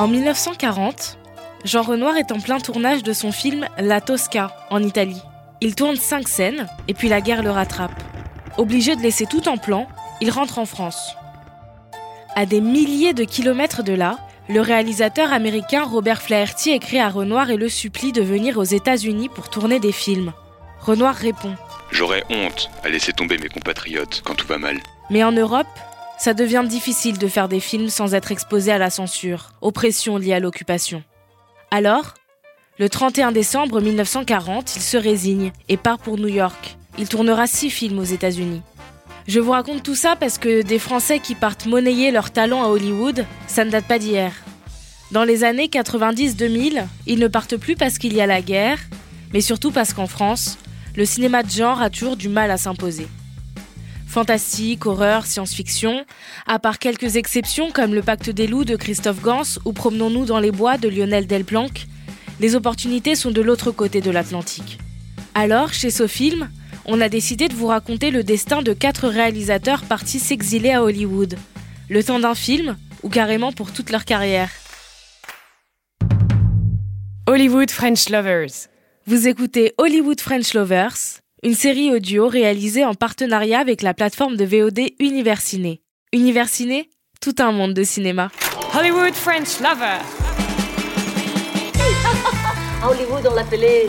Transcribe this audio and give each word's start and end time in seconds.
En 0.00 0.08
1940, 0.08 1.18
Jean 1.66 1.82
Renoir 1.82 2.16
est 2.16 2.32
en 2.32 2.40
plein 2.40 2.58
tournage 2.58 3.02
de 3.02 3.12
son 3.12 3.32
film 3.32 3.68
La 3.76 4.00
Tosca 4.00 4.56
en 4.70 4.82
Italie. 4.82 5.20
Il 5.60 5.74
tourne 5.74 5.96
cinq 5.96 6.26
scènes 6.26 6.66
et 6.88 6.94
puis 6.94 7.10
la 7.10 7.20
guerre 7.20 7.42
le 7.42 7.50
rattrape. 7.50 8.02
Obligé 8.56 8.96
de 8.96 9.02
laisser 9.02 9.26
tout 9.26 9.46
en 9.46 9.58
plan, 9.58 9.86
il 10.22 10.30
rentre 10.30 10.58
en 10.58 10.64
France. 10.64 11.14
À 12.34 12.46
des 12.46 12.62
milliers 12.62 13.12
de 13.12 13.24
kilomètres 13.24 13.82
de 13.82 13.92
là, 13.92 14.16
le 14.48 14.62
réalisateur 14.62 15.34
américain 15.34 15.84
Robert 15.84 16.22
Flaherty 16.22 16.70
écrit 16.70 16.98
à 16.98 17.10
Renoir 17.10 17.50
et 17.50 17.58
le 17.58 17.68
supplie 17.68 18.12
de 18.12 18.22
venir 18.22 18.56
aux 18.56 18.64
États-Unis 18.64 19.28
pour 19.28 19.50
tourner 19.50 19.80
des 19.80 19.92
films. 19.92 20.32
Renoir 20.80 21.14
répond 21.14 21.54
J'aurais 21.90 22.24
honte 22.30 22.70
à 22.84 22.88
laisser 22.88 23.12
tomber 23.12 23.36
mes 23.36 23.50
compatriotes 23.50 24.22
quand 24.24 24.34
tout 24.34 24.46
va 24.46 24.56
mal. 24.56 24.78
Mais 25.10 25.24
en 25.24 25.32
Europe, 25.32 25.66
ça 26.20 26.34
devient 26.34 26.64
difficile 26.68 27.16
de 27.16 27.28
faire 27.28 27.48
des 27.48 27.60
films 27.60 27.88
sans 27.88 28.14
être 28.14 28.30
exposé 28.30 28.70
à 28.70 28.76
la 28.76 28.90
censure, 28.90 29.52
aux 29.62 29.72
pressions 29.72 30.18
liées 30.18 30.34
à 30.34 30.38
l'occupation. 30.38 31.02
Alors, 31.70 32.12
le 32.78 32.90
31 32.90 33.32
décembre 33.32 33.80
1940, 33.80 34.76
il 34.76 34.82
se 34.82 34.98
résigne 34.98 35.50
et 35.70 35.78
part 35.78 35.96
pour 35.96 36.18
New 36.18 36.28
York. 36.28 36.76
Il 36.98 37.08
tournera 37.08 37.46
six 37.46 37.70
films 37.70 37.98
aux 37.98 38.04
États-Unis. 38.04 38.60
Je 39.28 39.40
vous 39.40 39.52
raconte 39.52 39.82
tout 39.82 39.94
ça 39.94 40.14
parce 40.14 40.36
que 40.36 40.60
des 40.60 40.78
Français 40.78 41.20
qui 41.20 41.34
partent 41.34 41.64
monnayer 41.64 42.10
leur 42.10 42.30
talent 42.30 42.62
à 42.64 42.68
Hollywood, 42.68 43.24
ça 43.46 43.64
ne 43.64 43.70
date 43.70 43.86
pas 43.86 43.98
d'hier. 43.98 44.34
Dans 45.12 45.24
les 45.24 45.42
années 45.42 45.68
90-2000, 45.68 46.84
ils 47.06 47.18
ne 47.18 47.28
partent 47.28 47.56
plus 47.56 47.76
parce 47.76 47.96
qu'il 47.96 48.12
y 48.12 48.20
a 48.20 48.26
la 48.26 48.42
guerre, 48.42 48.78
mais 49.32 49.40
surtout 49.40 49.70
parce 49.70 49.94
qu'en 49.94 50.06
France, 50.06 50.58
le 50.96 51.06
cinéma 51.06 51.42
de 51.42 51.50
genre 51.50 51.80
a 51.80 51.88
toujours 51.88 52.18
du 52.18 52.28
mal 52.28 52.50
à 52.50 52.58
s'imposer. 52.58 53.06
Fantastique, 54.10 54.86
horreur, 54.86 55.24
science-fiction, 55.24 56.04
à 56.48 56.58
part 56.58 56.80
quelques 56.80 57.14
exceptions 57.14 57.70
comme 57.70 57.94
Le 57.94 58.02
Pacte 58.02 58.28
des 58.28 58.48
loups 58.48 58.64
de 58.64 58.74
Christophe 58.74 59.22
Gans 59.22 59.60
ou 59.64 59.72
Promenons-nous 59.72 60.24
dans 60.24 60.40
les 60.40 60.50
bois 60.50 60.78
de 60.78 60.88
Lionel 60.88 61.28
Delplanque, 61.28 61.86
les 62.40 62.56
opportunités 62.56 63.14
sont 63.14 63.30
de 63.30 63.40
l'autre 63.40 63.70
côté 63.70 64.00
de 64.00 64.10
l'Atlantique. 64.10 64.80
Alors, 65.36 65.72
chez 65.72 65.90
Sofilm, 65.90 66.50
on 66.86 67.00
a 67.00 67.08
décidé 67.08 67.46
de 67.46 67.54
vous 67.54 67.68
raconter 67.68 68.10
le 68.10 68.24
destin 68.24 68.62
de 68.62 68.72
quatre 68.72 69.06
réalisateurs 69.06 69.84
partis 69.84 70.18
s'exiler 70.18 70.72
à 70.72 70.82
Hollywood. 70.82 71.38
Le 71.88 72.02
temps 72.02 72.18
d'un 72.18 72.34
film, 72.34 72.76
ou 73.04 73.10
carrément 73.10 73.52
pour 73.52 73.72
toute 73.72 73.90
leur 73.90 74.04
carrière. 74.04 74.50
Hollywood 77.28 77.70
French 77.70 78.08
Lovers. 78.08 78.66
Vous 79.06 79.28
écoutez 79.28 79.72
Hollywood 79.78 80.20
French 80.20 80.52
Lovers, 80.54 81.20
une 81.42 81.54
série 81.54 81.90
audio 81.90 82.28
réalisée 82.28 82.84
en 82.84 82.94
partenariat 82.94 83.60
avec 83.60 83.80
la 83.82 83.94
plateforme 83.94 84.36
de 84.36 84.44
VOD 84.44 84.90
Universiné. 84.98 85.80
Universiné, 86.12 86.90
tout 87.20 87.34
un 87.38 87.52
monde 87.52 87.72
de 87.72 87.82
cinéma. 87.82 88.30
Hollywood 88.78 89.14
French 89.14 89.60
Lover. 89.60 90.00
Hollywood, 92.84 93.26
on 93.30 93.34
l'appelait 93.34 93.86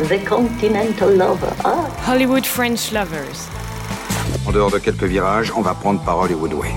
The 0.00 0.24
Continental 0.28 1.16
Lover. 1.16 1.52
Ah. 1.64 1.86
Hollywood 2.08 2.44
French 2.44 2.90
Lovers. 2.92 3.48
En 4.46 4.52
dehors 4.52 4.70
de 4.70 4.78
quelques 4.78 5.04
virages, 5.04 5.52
on 5.56 5.60
va 5.60 5.74
prendre 5.74 6.02
par 6.04 6.18
Hollywood 6.18 6.52
Way. 6.52 6.72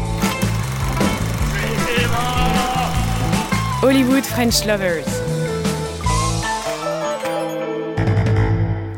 Hollywood 3.81 4.23
French 4.23 4.66
Lovers. 4.66 5.05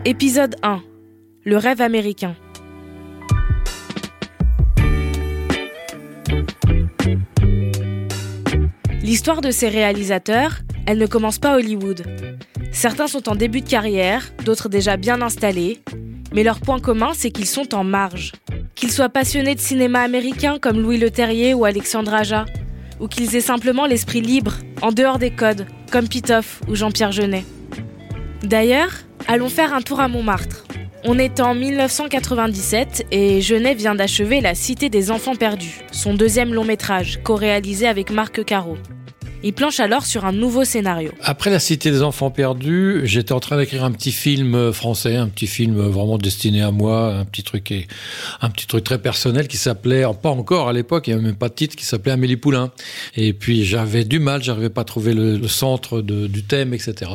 Épisode 0.05 0.57
1. 0.63 0.83
Le 1.45 1.57
rêve 1.57 1.81
américain. 1.81 2.35
L'histoire 9.01 9.41
de 9.41 9.51
ces 9.51 9.67
réalisateurs, 9.67 10.59
elle 10.85 10.97
ne 10.97 11.05
commence 11.05 11.39
pas 11.39 11.51
à 11.51 11.55
Hollywood. 11.57 12.05
Certains 12.71 13.07
sont 13.07 13.27
en 13.27 13.35
début 13.35 13.59
de 13.59 13.67
carrière, 13.67 14.31
d'autres 14.45 14.69
déjà 14.69 14.95
bien 14.95 15.21
installés, 15.21 15.81
mais 16.33 16.43
leur 16.43 16.61
point 16.61 16.79
commun, 16.79 17.11
c'est 17.13 17.31
qu'ils 17.31 17.45
sont 17.45 17.75
en 17.75 17.83
marge. 17.83 18.31
Qu'ils 18.75 18.91
soient 18.91 19.09
passionnés 19.09 19.55
de 19.55 19.59
cinéma 19.59 19.99
américain 19.99 20.59
comme 20.61 20.79
Louis 20.79 20.97
Leterrier 20.97 21.53
ou 21.53 21.65
Alexandre 21.65 22.13
Aja, 22.13 22.45
ou 23.01 23.09
qu'ils 23.09 23.35
aient 23.35 23.41
simplement 23.41 23.85
l'esprit 23.85 24.21
libre, 24.21 24.53
en 24.81 24.93
dehors 24.93 25.19
des 25.19 25.31
codes, 25.31 25.67
comme 25.91 26.07
Pitoff 26.07 26.61
ou 26.69 26.75
Jean-Pierre 26.75 27.11
Jeunet. 27.11 27.43
D'ailleurs, 28.43 28.93
allons 29.27 29.49
faire 29.49 29.73
un 29.73 29.81
tour 29.81 29.99
à 29.99 30.07
Montmartre. 30.07 30.63
On 31.05 31.19
est 31.19 31.41
en 31.41 31.53
1997 31.53 33.07
et 33.11 33.41
Genet 33.41 33.73
vient 33.73 33.93
d'achever 33.93 34.39
La 34.39 34.55
Cité 34.55 34.89
des 34.89 35.11
Enfants 35.11 35.35
Perdus, 35.35 35.81
son 35.91 36.13
deuxième 36.13 36.53
long 36.53 36.63
métrage, 36.63 37.19
co-réalisé 37.23 37.87
avec 37.87 38.09
Marc 38.09 38.45
Caro. 38.45 38.77
Il 39.45 39.51
planche 39.51 39.81
alors 39.81 40.05
sur 40.05 40.23
un 40.23 40.31
nouveau 40.31 40.63
scénario. 40.63 41.11
Après 41.21 41.49
La 41.49 41.59
Cité 41.59 41.91
des 41.91 42.01
Enfants 42.01 42.31
Perdus, 42.31 43.01
j'étais 43.03 43.33
en 43.33 43.41
train 43.41 43.57
d'écrire 43.57 43.83
un 43.83 43.91
petit 43.91 44.13
film 44.13 44.71
français, 44.71 45.17
un 45.17 45.27
petit 45.27 45.47
film 45.47 45.75
vraiment 45.81 46.17
destiné 46.17 46.61
à 46.61 46.71
moi, 46.71 47.13
un 47.13 47.25
petit 47.25 47.43
truc, 47.43 47.73
un 48.39 48.49
petit 48.49 48.67
truc 48.67 48.85
très 48.85 48.99
personnel 48.99 49.49
qui 49.49 49.57
s'appelait, 49.57 50.05
pas 50.21 50.29
encore 50.29 50.69
à 50.69 50.73
l'époque, 50.73 51.07
il 51.07 51.09
n'y 51.09 51.15
avait 51.15 51.25
même 51.25 51.35
pas 51.35 51.49
de 51.49 51.55
titre, 51.55 51.75
qui 51.75 51.83
s'appelait 51.83 52.13
Amélie 52.13 52.37
Poulain. 52.37 52.71
Et 53.17 53.33
puis 53.33 53.65
j'avais 53.65 54.05
du 54.05 54.19
mal, 54.19 54.41
j'arrivais 54.41 54.69
pas 54.69 54.81
à 54.81 54.85
trouver 54.85 55.13
le, 55.13 55.45
centre 55.49 56.01
du 56.01 56.43
thème, 56.43 56.73
etc. 56.73 57.11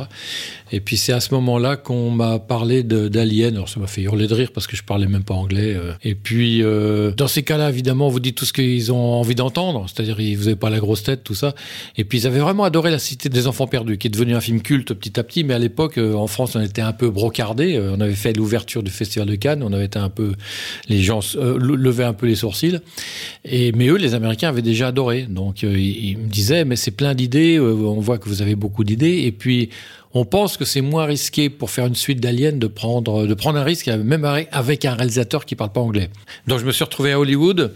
Et 0.71 0.81
puis 0.81 0.99
c'est 0.99 1.15
à 1.15 1.21
ce 1.21 1.33
moment-là 1.35 1.77
qu'on 1.77 2.11
m'a 2.11 2.39
parlé 2.39 2.83
d'Alien. 2.83 3.55
Alors 3.55 3.71
ça 3.71 3.81
m'a 3.81 3.87
fait 3.87 4.03
hurler 4.03 4.27
de 4.27 4.35
rire 4.35 4.51
parce 4.53 4.67
que 4.67 4.77
je 4.77 4.83
parlais 4.85 5.07
même 5.07 5.25
pas 5.25 5.35
anglais. 5.35 5.75
euh. 5.75 5.95
Et 6.05 6.15
puis 6.15 6.63
euh, 6.63 7.11
dans 7.13 7.27
ces 7.27 7.43
cas-là, 7.43 7.71
évidemment, 7.71 8.09
vous 8.09 8.21
dites 8.21 8.37
tout 8.37 8.45
ce 8.45 8.53
qu'ils 8.53 8.93
ont 8.93 9.15
envie 9.15 9.35
d'entendre, 9.35 9.87
c'est-à-dire 9.89 10.17
vous 10.17 10.45
n'avez 10.45 10.57
pas 10.57 10.69
la 10.69 10.79
grosse 10.79 11.03
tête, 11.03 11.25
tout 11.25 11.35
ça. 11.35 11.55
Et 11.97 12.05
puis 12.05 12.18
ils 12.19 12.27
avaient 12.27 12.41
vraiment 12.41 12.65
adoré 12.65 12.91
La 12.91 12.99
Cité 12.99 13.29
des 13.29 13.47
Enfants 13.47 13.67
Perdus, 13.67 13.97
qui 13.99 14.09
est 14.09 14.11
devenu 14.11 14.35
un 14.35 14.41
film 14.41 14.61
culte 14.61 14.93
petit 14.95 15.19
à 15.19 15.23
petit. 15.23 15.45
Mais 15.45 15.55
à 15.55 15.59
l'époque, 15.59 15.99
euh, 15.99 16.15
en 16.15 16.27
France, 16.27 16.57
on 16.57 16.61
était 16.61 16.83
un 16.83 16.93
peu 16.93 17.11
brocardé. 17.11 17.77
Euh, 17.77 17.95
On 17.97 18.01
avait 18.01 18.15
fait 18.15 18.33
l'ouverture 18.33 18.83
du 18.83 18.91
Festival 18.91 19.29
de 19.29 19.35
Cannes. 19.37 19.63
On 19.63 19.73
avait 19.73 19.97
un 19.97 20.09
peu, 20.09 20.33
les 20.89 21.01
gens 21.01 21.21
euh, 21.37 21.57
le- 21.59 21.77
levaient 21.77 22.05
un 22.05 22.13
peu 22.13 22.27
les 22.27 22.35
sourcils. 22.35 22.79
Et 23.45 23.73
mais 23.73 23.89
eux, 23.89 23.97
les 23.97 24.15
Américains 24.15 24.49
avaient 24.49 24.63
déjà 24.63 24.89
adoré. 24.89 25.23
Donc 25.23 25.63
ils, 25.63 26.19
me 26.19 26.29
disaient, 26.29 26.65
mais 26.65 26.77
c'est 26.77 26.91
plein 26.91 27.15
d'idées. 27.15 27.59
on 27.61 28.01
voit 28.01 28.19
que 28.19 28.29
vous 28.29 28.43
avez 28.43 28.55
beaucoup 28.57 28.85
d'idées. 28.85 29.23
Et 29.25 29.33
puis 29.33 29.71
on 30.15 30.25
pense 30.25 30.57
que 30.57 30.65
c'est 30.65 30.81
moins 30.81 31.05
risqué 31.05 31.51
pour 31.51 31.71
faire 31.71 31.87
une 31.87 31.95
suite 31.95 32.21
d'Alien 32.21 32.59
de 32.59 32.67
prendre, 32.67 33.27
de 33.27 33.35
prendre 33.35 33.59
un 33.59 33.65
risque, 33.65 33.89
même 33.89 34.25
avec 34.25 34.85
un 34.85 34.95
réalisateur 34.95 35.45
qui 35.45 35.55
parle 35.55 35.73
pas 35.73 35.81
anglais. 35.81 36.11
Donc 36.47 36.61
je 36.61 36.65
me 36.65 36.73
suis 36.73 36.85
retrouvé 36.85 37.13
à 37.13 37.21
Hollywood, 37.21 37.75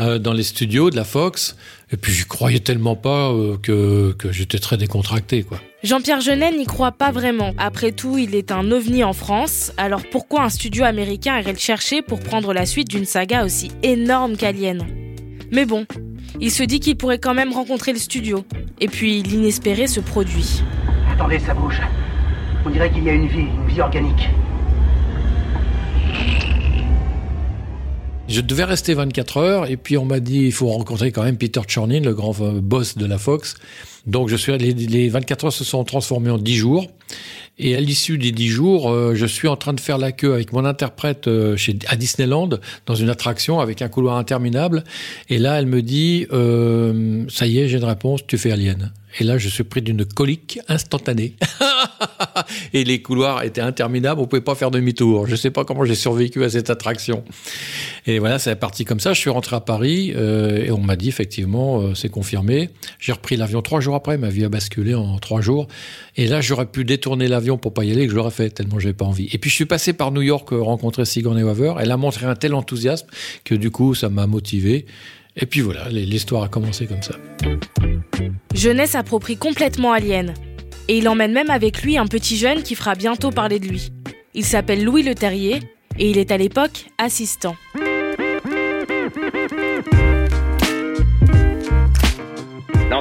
euh, 0.00 0.18
dans 0.18 0.32
les 0.32 0.42
studios 0.42 0.90
de 0.90 0.96
la 0.96 1.04
Fox, 1.04 1.56
et 1.92 1.96
puis 1.96 2.12
j'y 2.12 2.24
croyais 2.24 2.60
tellement 2.60 2.96
pas 2.96 3.30
euh, 3.30 3.56
que, 3.58 4.12
que 4.18 4.32
j'étais 4.32 4.58
très 4.58 4.76
décontracté, 4.76 5.42
quoi. 5.42 5.60
Jean-Pierre 5.82 6.22
Jeunet 6.22 6.56
n'y 6.56 6.64
croit 6.64 6.92
pas 6.92 7.12
vraiment. 7.12 7.52
Après 7.58 7.92
tout, 7.92 8.16
il 8.16 8.34
est 8.34 8.50
un 8.50 8.70
ovni 8.70 9.04
en 9.04 9.12
France, 9.12 9.72
alors 9.76 10.00
pourquoi 10.10 10.42
un 10.42 10.48
studio 10.48 10.84
américain 10.84 11.38
irait 11.38 11.52
le 11.52 11.58
chercher 11.58 12.00
pour 12.00 12.20
prendre 12.20 12.54
la 12.54 12.64
suite 12.64 12.88
d'une 12.88 13.04
saga 13.04 13.44
aussi 13.44 13.70
énorme 13.82 14.38
qu'Alien? 14.38 14.86
Mais 15.52 15.66
bon, 15.66 15.84
il 16.40 16.50
se 16.50 16.62
dit 16.62 16.80
qu'il 16.80 16.96
pourrait 16.96 17.18
quand 17.18 17.34
même 17.34 17.52
rencontrer 17.52 17.92
le 17.92 17.98
studio. 17.98 18.44
Et 18.80 18.88
puis 18.88 19.22
l'inespéré 19.22 19.86
se 19.86 20.00
produit. 20.00 20.62
Attendez, 21.14 21.38
ça 21.38 21.54
bouge. 21.54 21.80
On 22.66 22.70
dirait 22.70 22.90
qu'il 22.90 23.04
y 23.04 23.08
a 23.08 23.12
une 23.12 23.28
vie, 23.28 23.46
une 23.46 23.66
vie 23.68 23.80
organique. 23.80 24.28
Je 28.26 28.40
devais 28.40 28.64
rester 28.64 28.94
24 28.94 29.36
heures 29.36 29.70
et 29.70 29.76
puis 29.76 29.96
on 29.96 30.04
m'a 30.04 30.18
dit 30.18 30.40
il 30.46 30.52
faut 30.52 30.66
rencontrer 30.66 31.12
quand 31.12 31.22
même 31.22 31.36
Peter 31.36 31.60
Chornin, 31.72 32.00
le 32.00 32.14
grand 32.14 32.34
euh, 32.40 32.60
boss 32.60 32.98
de 32.98 33.06
la 33.06 33.18
Fox. 33.18 33.54
Donc 34.06 34.28
je 34.28 34.36
suis 34.36 34.56
les, 34.58 34.72
les 34.72 35.08
24 35.08 35.46
heures 35.46 35.52
se 35.52 35.64
sont 35.64 35.84
transformées 35.84 36.30
en 36.30 36.38
10 36.38 36.56
jours 36.56 36.88
et 37.56 37.76
à 37.76 37.80
l'issue 37.80 38.18
des 38.18 38.32
10 38.32 38.48
jours, 38.48 38.90
euh, 38.90 39.14
je 39.14 39.26
suis 39.26 39.46
en 39.46 39.56
train 39.56 39.72
de 39.72 39.80
faire 39.80 39.96
la 39.96 40.10
queue 40.10 40.34
avec 40.34 40.52
mon 40.52 40.64
interprète 40.64 41.28
euh, 41.28 41.56
chez 41.56 41.78
à 41.86 41.94
Disneyland 41.94 42.50
dans 42.86 42.96
une 42.96 43.10
attraction 43.10 43.60
avec 43.60 43.80
un 43.80 43.88
couloir 43.88 44.16
interminable 44.16 44.82
et 45.28 45.38
là 45.38 45.60
elle 45.60 45.66
me 45.66 45.80
dit 45.80 46.26
euh, 46.32 47.24
ça 47.28 47.46
y 47.46 47.60
est, 47.60 47.68
j'ai 47.68 47.78
une 47.78 47.84
réponse, 47.84 48.26
tu 48.26 48.38
fais 48.38 48.50
Alien. 48.50 48.92
Et 49.20 49.22
là, 49.22 49.38
je 49.38 49.48
suis 49.48 49.62
pris 49.62 49.80
d'une 49.80 50.04
colique 50.04 50.58
instantanée. 50.66 51.36
et 52.72 52.82
les 52.82 53.00
couloirs 53.00 53.44
étaient 53.44 53.60
interminables, 53.60 54.20
on 54.20 54.26
pouvait 54.26 54.42
pas 54.42 54.56
faire 54.56 54.72
demi-tour. 54.72 55.28
Je 55.28 55.36
sais 55.36 55.52
pas 55.52 55.64
comment 55.64 55.84
j'ai 55.84 55.94
survécu 55.94 56.42
à 56.42 56.50
cette 56.50 56.68
attraction. 56.68 57.22
Et 58.06 58.18
voilà, 58.18 58.40
c'est 58.40 58.56
parti 58.56 58.84
comme 58.84 58.98
ça. 58.98 59.12
Je 59.12 59.20
suis 59.20 59.30
rentré 59.30 59.54
à 59.54 59.60
Paris 59.60 60.10
et 60.10 60.72
on 60.72 60.80
m'a 60.80 60.96
dit 60.96 61.08
effectivement, 61.08 61.94
c'est 61.94 62.08
confirmé. 62.08 62.70
J'ai 62.98 63.12
repris 63.12 63.36
l'avion 63.36 63.62
trois 63.62 63.78
jours 63.78 63.93
après. 63.94 64.18
Ma 64.18 64.28
vie 64.28 64.44
a 64.44 64.48
basculé 64.48 64.94
en 64.94 65.18
trois 65.18 65.40
jours. 65.40 65.68
Et 66.16 66.26
là, 66.26 66.40
j'aurais 66.40 66.66
pu 66.66 66.84
détourner 66.84 67.28
l'avion 67.28 67.58
pour 67.58 67.74
pas 67.74 67.84
y 67.84 67.92
aller, 67.92 68.06
que 68.06 68.10
je 68.10 68.16
l'aurais 68.16 68.30
fait 68.30 68.50
tellement 68.50 68.78
j'avais 68.78 68.94
pas 68.94 69.04
envie. 69.04 69.28
Et 69.32 69.38
puis 69.38 69.50
je 69.50 69.54
suis 69.54 69.66
passé 69.66 69.92
par 69.92 70.12
New 70.12 70.22
York 70.22 70.52
euh, 70.52 70.60
rencontrer 70.60 71.04
Sigourney 71.04 71.42
Weaver. 71.42 71.74
Elle 71.80 71.90
a 71.90 71.96
montré 71.96 72.26
un 72.26 72.34
tel 72.34 72.54
enthousiasme 72.54 73.06
que 73.44 73.54
du 73.54 73.70
coup, 73.70 73.94
ça 73.94 74.08
m'a 74.08 74.26
motivé. 74.26 74.86
Et 75.36 75.46
puis 75.46 75.60
voilà, 75.60 75.88
l'histoire 75.88 76.44
a 76.44 76.48
commencé 76.48 76.86
comme 76.86 77.02
ça. 77.02 77.14
Jeunet 78.54 78.86
s'approprie 78.86 79.36
complètement 79.36 79.92
Alien. 79.92 80.34
Et 80.88 80.98
il 80.98 81.08
emmène 81.08 81.32
même 81.32 81.50
avec 81.50 81.82
lui 81.82 81.96
un 81.98 82.06
petit 82.06 82.36
jeune 82.36 82.62
qui 82.62 82.74
fera 82.74 82.94
bientôt 82.94 83.30
parler 83.30 83.58
de 83.58 83.66
lui. 83.66 83.90
Il 84.34 84.44
s'appelle 84.44 84.84
Louis 84.84 85.02
Le 85.02 85.14
Terrier 85.14 85.60
et 85.98 86.10
il 86.10 86.18
est 86.18 86.30
à 86.30 86.36
l'époque 86.36 86.86
assistant. 86.98 87.56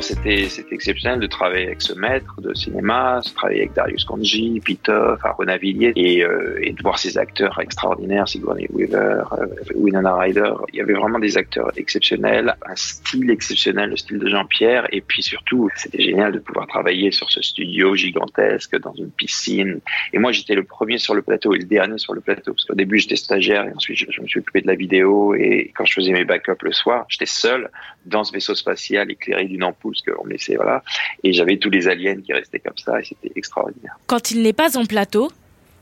C'était 0.04 0.48
exceptionnel 0.72 1.20
de 1.20 1.28
travailler 1.28 1.68
avec 1.68 1.82
ce 1.82 1.94
maître 1.94 2.40
de 2.42 2.54
cinéma, 2.54 3.22
de 3.26 3.34
travailler 3.34 3.62
avec 3.62 3.74
Darius 3.74 4.04
Konji, 4.04 4.62
Pitoff, 4.64 5.24
Arona 5.24 5.58
Villiers 5.58 5.94
et, 5.96 6.24
euh, 6.24 6.60
et 6.62 6.74
de 6.74 6.82
voir 6.84 7.00
ces 7.00 7.18
acteurs 7.18 7.58
extraordinaires, 7.60 8.28
Sigourney 8.28 8.68
Weaver, 8.72 9.24
euh, 9.32 9.46
Winona 9.76 10.16
Ryder. 10.16 10.54
Il 10.74 10.76
y 10.76 10.82
avait 10.82 10.94
vraiment 10.94 11.20
des 11.20 11.38
acteurs 11.38 11.72
exceptionnels, 11.78 12.56
un 12.68 12.76
style 12.76 13.32
exceptionnel, 13.32 13.92
le 13.92 13.98
style 13.98 14.20
de 14.20 14.28
Jean-Pierre, 14.28 14.88
et 14.92 15.02
puis 15.02 15.24
surtout, 15.24 15.70
c'était 15.76 16.04
génial 16.04 16.34
de 16.34 16.40
pouvoir 16.40 16.68
travailler 16.68 17.12
sur 17.12 17.32
ce 17.32 17.42
studio 17.42 17.96
gigantesque 17.96 18.78
dans 18.80 18.94
une 18.94 19.10
piscine. 19.10 19.80
Et 20.12 20.20
moi, 20.20 20.32
j'étais 20.34 20.56
le 20.56 20.64
premier 20.64 20.98
sur 20.98 21.16
le 21.16 21.22
plateau 21.22 21.54
et 21.54 21.60
le 21.60 21.66
dernier 21.66 21.98
sur 21.98 22.14
le 22.14 22.22
plateau, 22.22 22.54
parce 22.54 22.66
qu'au 22.66 22.76
début, 22.76 23.00
j'étais 23.00 23.16
stagiaire 23.16 23.66
et 23.66 23.74
ensuite, 23.74 23.98
je, 23.98 24.06
je 24.10 24.22
me 24.22 24.28
suis 24.28 24.40
occupé 24.42 24.62
de 24.62 24.68
la 24.68 24.76
vidéo 24.76 25.34
et 25.34 25.72
quand 25.76 25.86
je 25.86 25.94
faisais 25.94 26.12
mes 26.12 26.26
backups 26.26 26.62
le 26.62 26.74
soir, 26.74 27.06
j'étais 27.08 27.26
seul 27.26 27.70
dans 28.06 28.24
ce 28.24 28.32
vaisseau 28.32 28.56
spatial 28.56 29.12
éclairé 29.12 29.46
d'une 29.46 29.64
ampoule, 29.64 29.94
parce 29.94 30.18
qu'on 30.18 30.26
laissait, 30.26 30.56
voilà. 30.56 30.84
Et 31.24 31.34
j'avais 31.34 31.58
tous 31.58 31.70
les 31.70 31.88
aliens 31.88 32.20
qui 32.22 32.34
restaient 32.34 32.60
comme 32.60 32.78
ça, 32.78 33.00
et 33.00 33.04
c'était 33.04 33.32
extraordinaire. 33.36 33.98
Quand 34.08 34.32
il 34.32 34.42
n'est 34.42 34.54
pas 34.54 34.78
en 34.78 34.86
plateau, 34.86 35.32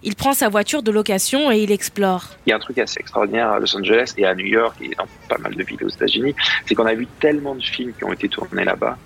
il 0.03 0.15
prend 0.15 0.33
sa 0.33 0.49
voiture 0.49 0.83
de 0.83 0.91
location 0.91 1.51
et 1.51 1.59
il 1.59 1.71
explore. 1.71 2.25
Il 2.45 2.49
y 2.49 2.53
a 2.53 2.55
un 2.55 2.59
truc 2.59 2.77
assez 2.77 2.99
extraordinaire 2.99 3.49
à 3.49 3.59
Los 3.59 3.75
Angeles 3.75 4.13
et 4.17 4.25
à 4.25 4.33
New 4.35 4.45
York 4.45 4.75
et 4.81 4.89
dans 4.95 5.05
pas 5.29 5.37
mal 5.37 5.55
de 5.55 5.63
villes 5.63 5.83
aux 5.83 5.89
États-Unis, 5.89 6.35
c'est 6.65 6.75
qu'on 6.75 6.85
a 6.85 6.93
vu 6.93 7.07
tellement 7.19 7.55
de 7.55 7.61
films 7.61 7.93
qui 7.97 8.03
ont 8.03 8.13
été 8.13 8.27
tournés 8.27 8.65
là-bas 8.65 8.97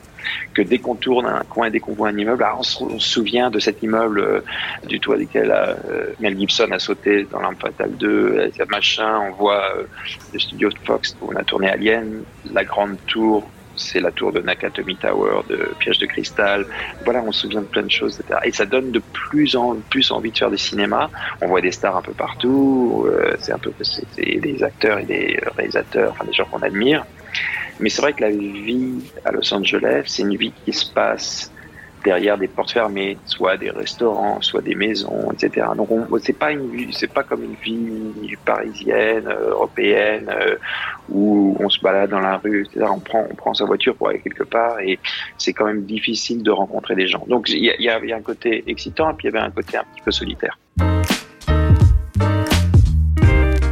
que 0.54 0.62
dès 0.62 0.80
qu'on 0.80 0.96
tourne 0.96 1.28
un 1.28 1.44
coin, 1.44 1.70
dès 1.70 1.80
qu'on 1.80 1.94
voit 1.94 2.10
un 2.10 2.18
immeuble, 2.18 2.46
on, 2.58 2.64
se, 2.64 2.84
souvient 2.98 3.50
de 3.50 3.60
cet 3.60 3.84
immeuble 3.84 4.20
euh, 4.20 4.42
du 4.88 5.00
toit 5.00 5.18
duquel 5.18 5.52
euh, 5.52 6.08
Mel 6.20 6.38
Gibson 6.38 6.72
a 6.72 6.80
sauté 6.80 7.28
dans 7.32 7.40
L'Arme 7.42 7.56
Fatale 7.58 7.96
2, 7.98 8.08
euh, 8.08 8.66
machin, 8.70 9.20
on 9.30 9.32
voit 9.34 9.64
le 10.34 10.40
studio 10.40 10.70
de 10.70 10.78
Fox 10.84 11.16
où 11.22 11.32
on 11.32 11.36
a 11.36 11.44
tourné 11.44 11.70
Alien, 11.70 12.24
la 12.52 12.64
grande 12.64 12.98
tour 13.06 13.48
c'est 13.76 14.00
la 14.00 14.12
tour 14.12 14.32
de 14.32 14.42
Nakatomi 14.42 14.96
Tower, 14.96 15.42
de 15.50 15.72
Piège 15.80 16.00
de 16.00 16.06
cristal. 16.06 16.66
Voilà, 17.04 17.24
on 17.26 17.32
se 17.32 17.42
souvient 17.42 17.62
de 17.62 17.68
plein 17.68 17.84
de 17.84 17.92
choses, 17.92 18.20
etc. 18.20 18.40
Et 18.44 18.52
ça 18.52 18.66
donne 18.66 18.92
de 18.92 19.00
plus 19.00 19.56
en 19.56 19.76
plus 19.90 20.12
envie 20.12 20.32
de 20.32 20.38
faire 20.38 20.52
des 20.52 20.58
cinémas. 20.58 21.10
On 21.42 21.48
voit 21.48 21.62
des 21.62 21.72
stars 21.72 21.98
un 21.98 22.02
peu 22.02 22.14
partout. 22.14 23.06
Euh, 23.08 23.36
c'est 23.40 23.52
un 23.52 23.60
peu, 23.60 23.72
des 24.18 24.64
acteurs 24.64 25.00
et 25.00 25.06
des 25.06 25.40
réalisateurs, 25.56 26.12
enfin 26.12 26.26
des 26.26 26.34
gens 26.34 26.46
qu'on 26.46 26.62
admire. 26.62 27.06
Mais 27.80 27.90
c'est 27.90 28.02
vrai 28.02 28.14
que 28.14 28.22
la 28.22 28.30
vie 28.30 29.12
à 29.26 29.32
Los 29.32 29.54
Angeles, 29.54 30.04
c'est 30.08 30.24
une 30.24 30.38
vie 30.38 30.54
qui 30.64 30.72
se 30.72 30.92
passe 30.92 31.52
derrière 32.06 32.38
des 32.38 32.48
portes 32.48 32.72
fermées, 32.72 33.18
soit 33.26 33.58
des 33.58 33.72
restaurants, 33.72 34.40
soit 34.42 34.62
des 34.62 34.76
maisons, 34.76 35.32
etc. 35.34 35.68
Donc 35.76 35.90
c'est 36.22 36.38
pas 36.38 36.52
une 36.52 36.94
c'est 36.94 37.12
pas 37.12 37.24
comme 37.24 37.44
une 37.44 37.56
vie 37.56 38.36
parisienne, 38.46 39.28
euh, 39.28 39.50
européenne, 39.50 40.30
euh, 40.30 40.56
où 41.10 41.58
on 41.60 41.68
se 41.68 41.80
balade 41.82 42.12
dans 42.12 42.20
la 42.20 42.38
rue, 42.38 42.64
etc. 42.66 42.86
On 42.90 43.00
prend, 43.00 43.26
on 43.30 43.36
prend 43.36 43.54
sa 43.56 43.66
voiture 43.66 43.96
pour 43.96 44.10
aller 44.10 44.20
quelque 44.20 44.44
part 44.44 44.80
et 44.80 45.00
c'est 45.38 45.54
quand 45.54 45.66
même 45.66 45.84
difficile 45.84 46.44
de 46.44 46.52
rencontrer 46.52 46.96
des 46.96 47.08
gens. 47.08 47.26
Donc 47.28 47.50
il 47.50 47.64
y, 47.64 47.90
avait 47.90 48.14
un 48.14 48.22
côté 48.22 48.64
excitant 48.68 49.10
et 49.10 49.14
puis 49.14 49.28
il 49.28 49.34
y 49.34 49.36
avait 49.36 49.46
un 49.46 49.52
côté 49.52 49.78
un 49.78 49.84
petit 49.94 50.02
peu 50.04 50.12
solitaire. 50.12 50.60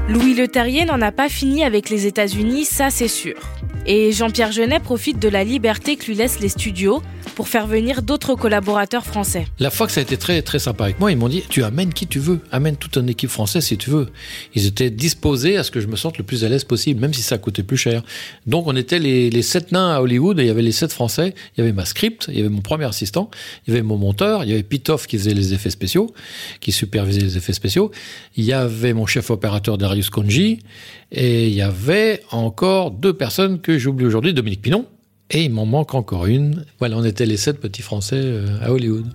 Louis 0.10 0.34
Leterrier 0.34 0.86
n'en 0.86 1.02
a 1.02 1.12
pas 1.12 1.30
fini 1.30 1.64
avec 1.64 1.90
les 1.90 2.08
États-Unis, 2.08 2.66
ça 2.66 2.90
c'est 2.90 3.08
sûr. 3.08 3.36
Et 3.86 4.12
Jean-Pierre 4.12 4.52
Jeunet 4.52 4.80
profite 4.80 5.20
de 5.20 5.30
la 5.30 5.44
liberté 5.44 5.98
que 5.98 6.06
lui 6.06 6.16
laissent 6.16 6.40
les 6.40 6.50
studios 6.50 7.02
pour 7.36 7.48
faire 7.48 7.68
venir 7.68 8.02
d'autres 8.02 8.36
collaborateurs 8.36 9.06
français. 9.06 9.46
La 9.60 9.70
fois 9.70 9.88
que 9.88 9.94
ça 9.94 10.00
a 10.00 10.04
été 10.04 10.18
très 10.18 10.42
très 10.42 10.60
sympa 10.60 10.86
avec 10.86 11.00
moi, 11.00 11.12
ils 11.12 11.18
m'ont 11.18 11.30
dit 11.30 11.44
tu 11.50 11.64
amènes 11.64 11.94
qui 11.94 12.08
tu 12.08 12.20
veux, 12.20 12.40
amène 12.52 12.78
toute 12.78 12.98
une 12.98 13.10
équipe 13.10 13.30
française 13.30 13.66
si 13.66 13.78
tu 13.78 13.90
veux. 13.90 14.10
Ils 14.56 14.66
étaient 14.66 14.90
disposés 14.90 15.58
à 15.58 15.64
ce 15.64 15.72
que 15.72 15.80
je 15.80 15.88
me 15.88 15.96
sente 15.96 16.18
le 16.18 16.24
plus 16.24 16.44
à 16.44 16.50
l'aise 16.50 16.64
possible, 16.64 17.00
même 17.00 17.14
si 17.14 17.22
ça 17.22 17.38
coûtait 17.38 17.64
plus 17.64 17.78
cher. 17.78 18.04
Donc 18.46 18.68
on 18.68 18.76
était 18.76 19.00
les, 19.00 19.30
les 19.30 19.42
sept 19.42 19.72
nains 19.72 19.96
à 19.96 20.02
Hollywood, 20.02 20.40
et 20.40 20.44
il 20.44 20.48
y 20.48 20.52
avait 20.52 20.62
les 20.62 20.72
sept 20.72 20.92
français, 20.92 21.34
il 21.56 21.62
y 21.62 21.64
avait 21.64 21.74
ma 21.74 21.86
script, 21.86 22.28
il 22.30 22.38
y 22.38 22.40
avait 22.40 22.50
mon 22.50 22.62
premier 22.62 22.86
assistant, 22.86 23.30
il 23.66 23.74
y 23.74 23.78
avait 23.78 23.84
mon 23.84 23.98
monteur, 23.98 24.44
il 24.44 24.50
y 24.50 24.54
avait 24.54 24.64
Pitoff 24.64 25.08
qui 25.08 25.18
faisait 25.18 25.34
les 25.34 25.54
effets 25.54 25.70
spéciaux, 25.70 26.14
qui 26.60 26.72
supervisait 26.72 27.22
les 27.22 27.38
effets 27.38 27.54
spéciaux, 27.54 27.92
il 28.36 28.44
y 28.44 28.54
avait 28.54 28.94
mon 28.94 29.06
chef 29.06 29.30
opérateur 29.30 29.78
Darius 29.78 30.10
Konji, 30.10 30.60
et 31.12 31.48
il 31.48 31.54
y 31.54 31.62
avait 31.62 32.22
encore 32.32 32.92
deux 32.92 33.14
personnes 33.14 33.60
que 33.60 33.78
j'oublie 33.78 34.06
aujourd'hui, 34.06 34.34
Dominique 34.34 34.62
Pinon, 34.62 34.86
et 35.30 35.44
il 35.44 35.52
m'en 35.52 35.66
manque 35.66 35.96
encore 35.96 36.25
une. 36.25 36.66
Voilà, 36.80 36.98
on 36.98 37.04
était 37.04 37.25
les 37.25 37.38
sept 37.38 37.60
petits 37.60 37.81
Français 37.81 38.20
euh, 38.20 38.48
à 38.62 38.72
Hollywood. 38.72 39.08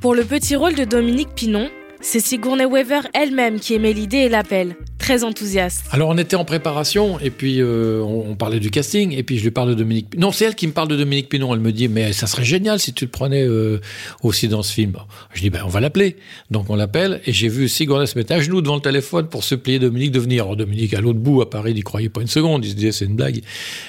Pour 0.00 0.14
le 0.14 0.24
petit 0.24 0.54
rôle 0.56 0.74
de 0.74 0.84
Dominique 0.84 1.34
Pinon, 1.34 1.68
c'est 2.00 2.20
Sigourney 2.20 2.64
Weaver 2.64 3.00
elle-même 3.14 3.58
qui 3.58 3.74
aimait 3.74 3.92
l'idée 3.92 4.18
et 4.18 4.28
l'appel, 4.28 4.76
très 5.06 5.22
enthousiaste. 5.22 5.84
Alors 5.92 6.08
on 6.08 6.18
était 6.18 6.34
en 6.34 6.44
préparation 6.44 7.20
et 7.20 7.30
puis 7.30 7.60
euh, 7.60 8.02
on, 8.02 8.30
on, 8.30 8.34
parlait 8.34 8.58
du 8.58 8.72
casting 8.72 9.12
et 9.12 9.22
puis 9.22 9.38
je 9.38 9.44
lui 9.44 9.52
parle 9.52 9.68
de 9.68 9.74
Dominique. 9.74 10.18
Non, 10.18 10.32
c'est 10.32 10.46
elle 10.46 10.56
qui 10.56 10.66
me 10.66 10.72
parle 10.72 10.88
de 10.88 10.96
Dominique 10.96 11.28
Pinon. 11.28 11.54
Elle 11.54 11.60
me 11.60 11.70
dit 11.70 11.86
mais 11.86 12.12
ça 12.12 12.26
serait 12.26 12.44
génial 12.44 12.80
si 12.80 12.92
tu 12.92 13.04
le 13.04 13.10
prenais 13.12 13.44
euh, 13.44 13.80
aussi 14.24 14.48
dans 14.48 14.64
ce 14.64 14.72
film. 14.72 14.96
Je 15.32 15.42
dis 15.42 15.50
ben 15.50 15.62
on 15.64 15.68
va 15.68 15.78
l'appeler. 15.78 16.16
Donc 16.50 16.70
on 16.70 16.74
l'appelle 16.74 17.20
et 17.24 17.32
j'ai 17.32 17.46
vu 17.46 17.68
Sigourney 17.68 18.08
se 18.08 18.18
mettre 18.18 18.32
à 18.32 18.40
genoux 18.40 18.62
devant 18.62 18.74
le 18.74 18.80
téléphone 18.80 19.28
pour 19.28 19.44
supplier 19.44 19.78
Dominique 19.78 20.10
de 20.10 20.18
venir. 20.18 20.42
Alors 20.42 20.56
Dominique 20.56 20.92
à 20.92 21.00
l'autre 21.00 21.20
bout 21.20 21.40
à 21.40 21.48
Paris, 21.48 21.70
il 21.70 21.76
n'y 21.76 21.82
croyait 21.82 22.08
pas 22.08 22.20
une 22.20 22.26
seconde. 22.26 22.64
Il 22.64 22.72
se 22.72 22.74
disait 22.74 22.90
c'est 22.90 23.04
une 23.04 23.14
blague. 23.14 23.42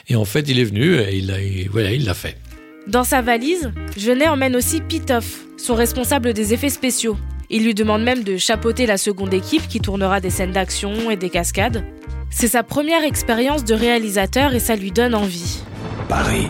Et 0.10 0.16
en 0.16 0.26
fait 0.26 0.48
il 0.48 0.60
est 0.60 0.66
venu 0.66 1.00
et 1.00 1.18
il 1.18 1.32
a, 1.32 1.42
il, 1.42 1.68
voilà 1.72 1.94
il 1.94 2.06
l'a 2.06 2.14
fait. 2.14 2.38
Dans 2.86 3.04
sa 3.04 3.24
valise, 3.24 3.72
Genet 3.98 4.28
emmène 4.28 4.56
aussi 4.56 4.82
Pitoff, 4.82 5.46
son 5.58 5.74
responsable 5.74 6.34
des 6.34 6.54
effets 6.54 6.70
spéciaux. 6.70 7.18
Il 7.50 7.64
lui 7.64 7.74
demande 7.74 8.04
même 8.04 8.24
de 8.24 8.36
chapeauter 8.36 8.86
la 8.86 8.98
seconde 8.98 9.34
équipe 9.34 9.68
qui 9.70 9.80
tournera 9.80 10.20
des 10.20 10.30
scènes 10.30 10.52
d'action 10.52 11.10
et 11.10 11.16
des 11.16 11.30
cascades. 11.30 11.86
C'est 12.30 12.50
sa 12.50 12.62
première 12.62 13.06
expérience 13.06 13.64
de 13.64 13.74
réalisateur 13.74 14.54
et 14.54 14.60
ça 14.60 14.76
lui 14.76 14.92
donne 14.92 15.16
envie. 15.16 15.62
Paris, 16.10 16.50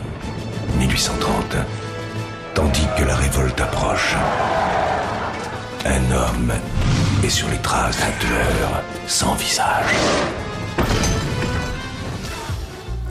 1830. 0.79 1.55
Tandis 2.55 2.88
que 2.97 3.03
la 3.03 3.15
révolte 3.15 3.61
approche, 3.61 4.15
un 5.85 6.11
homme 6.11 6.51
est 7.23 7.29
sur 7.29 7.47
les 7.49 7.57
traces 7.57 7.99
d'un 7.99 8.11
tueur 8.19 8.83
sans 9.05 9.35
visage. 9.35 9.94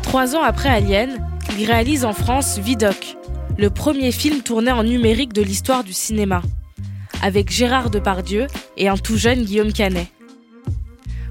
Trois 0.02 0.34
ans 0.34 0.42
après 0.42 0.68
Alien, 0.68 1.24
il 1.56 1.66
réalise 1.66 2.04
en 2.04 2.12
France 2.12 2.58
Vidoc, 2.58 3.16
le 3.56 3.70
premier 3.70 4.10
film 4.10 4.40
tourné 4.40 4.72
en 4.72 4.82
numérique 4.82 5.32
de 5.32 5.42
l'histoire 5.42 5.84
du 5.84 5.92
cinéma 5.92 6.42
avec 7.22 7.50
Gérard 7.50 7.90
Depardieu 7.90 8.46
et 8.76 8.88
un 8.88 8.96
tout 8.96 9.16
jeune 9.16 9.44
Guillaume 9.44 9.72
Canet. 9.72 10.08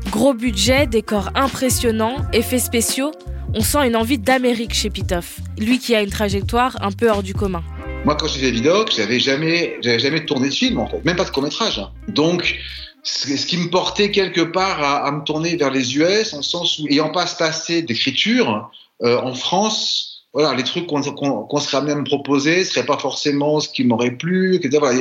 Gros 0.10 0.33
budget, 0.33 0.88
décors 0.88 1.29
impressionnants, 1.36 2.17
effets 2.33 2.60
spéciaux, 2.60 3.12
on 3.53 3.62
sent 3.62 3.88
une 3.88 3.95
envie 3.95 4.17
d'Amérique 4.17 4.74
chez 4.74 4.89
Pitoff, 4.89 5.39
lui 5.57 5.79
qui 5.79 5.95
a 5.95 6.01
une 6.01 6.10
trajectoire 6.10 6.77
un 6.81 6.91
peu 6.91 7.10
hors 7.10 7.24
du 7.24 7.33
commun. 7.33 7.63
Moi, 8.05 8.15
quand 8.15 8.27
je 8.27 8.33
faisais 8.33 8.51
Vidoc, 8.51 8.93
j'avais 8.95 9.19
jamais, 9.19 9.77
j'avais 9.81 10.00
jamais 10.00 10.25
tourné 10.25 10.50
de 10.50 10.53
film 10.53 10.86
même 11.03 11.15
pas 11.15 11.25
de 11.25 11.31
court 11.31 11.43
métrage. 11.43 11.79
Hein. 11.79 11.91
Donc, 12.07 12.60
ce 13.03 13.45
qui 13.45 13.57
me 13.57 13.69
portait 13.69 14.12
quelque 14.12 14.41
part 14.41 14.81
à, 14.81 15.07
à, 15.07 15.12
me 15.12 15.24
tourner 15.24 15.55
vers 15.55 15.71
les 15.71 15.98
US, 15.98 16.33
en 16.33 16.41
sens 16.41 16.79
où, 16.79 16.88
ayant 16.88 17.10
pas 17.10 17.25
ce 17.27 17.36
passé 17.36 17.81
d'écriture, 17.81 18.69
euh, 19.03 19.19
en 19.19 19.33
France, 19.33 20.14
voilà, 20.36 20.54
les 20.54 20.63
trucs 20.63 20.86
qu'on 20.88 21.00
qu 21.00 21.12
qu 21.12 21.62
serait 21.62 21.77
amené 21.77 21.94
à 21.94 21.96
me 21.96 22.04
proposer 22.04 22.60
ne 22.60 22.63
seraient 22.65 22.86
pas 22.86 22.98
forcément 22.98 23.62
ce 23.62 23.70
qui 23.70 23.86
m'aurait 23.86 24.12
plu. 24.12 24.58
Etc. 24.58 24.77
Voilà, 24.77 25.00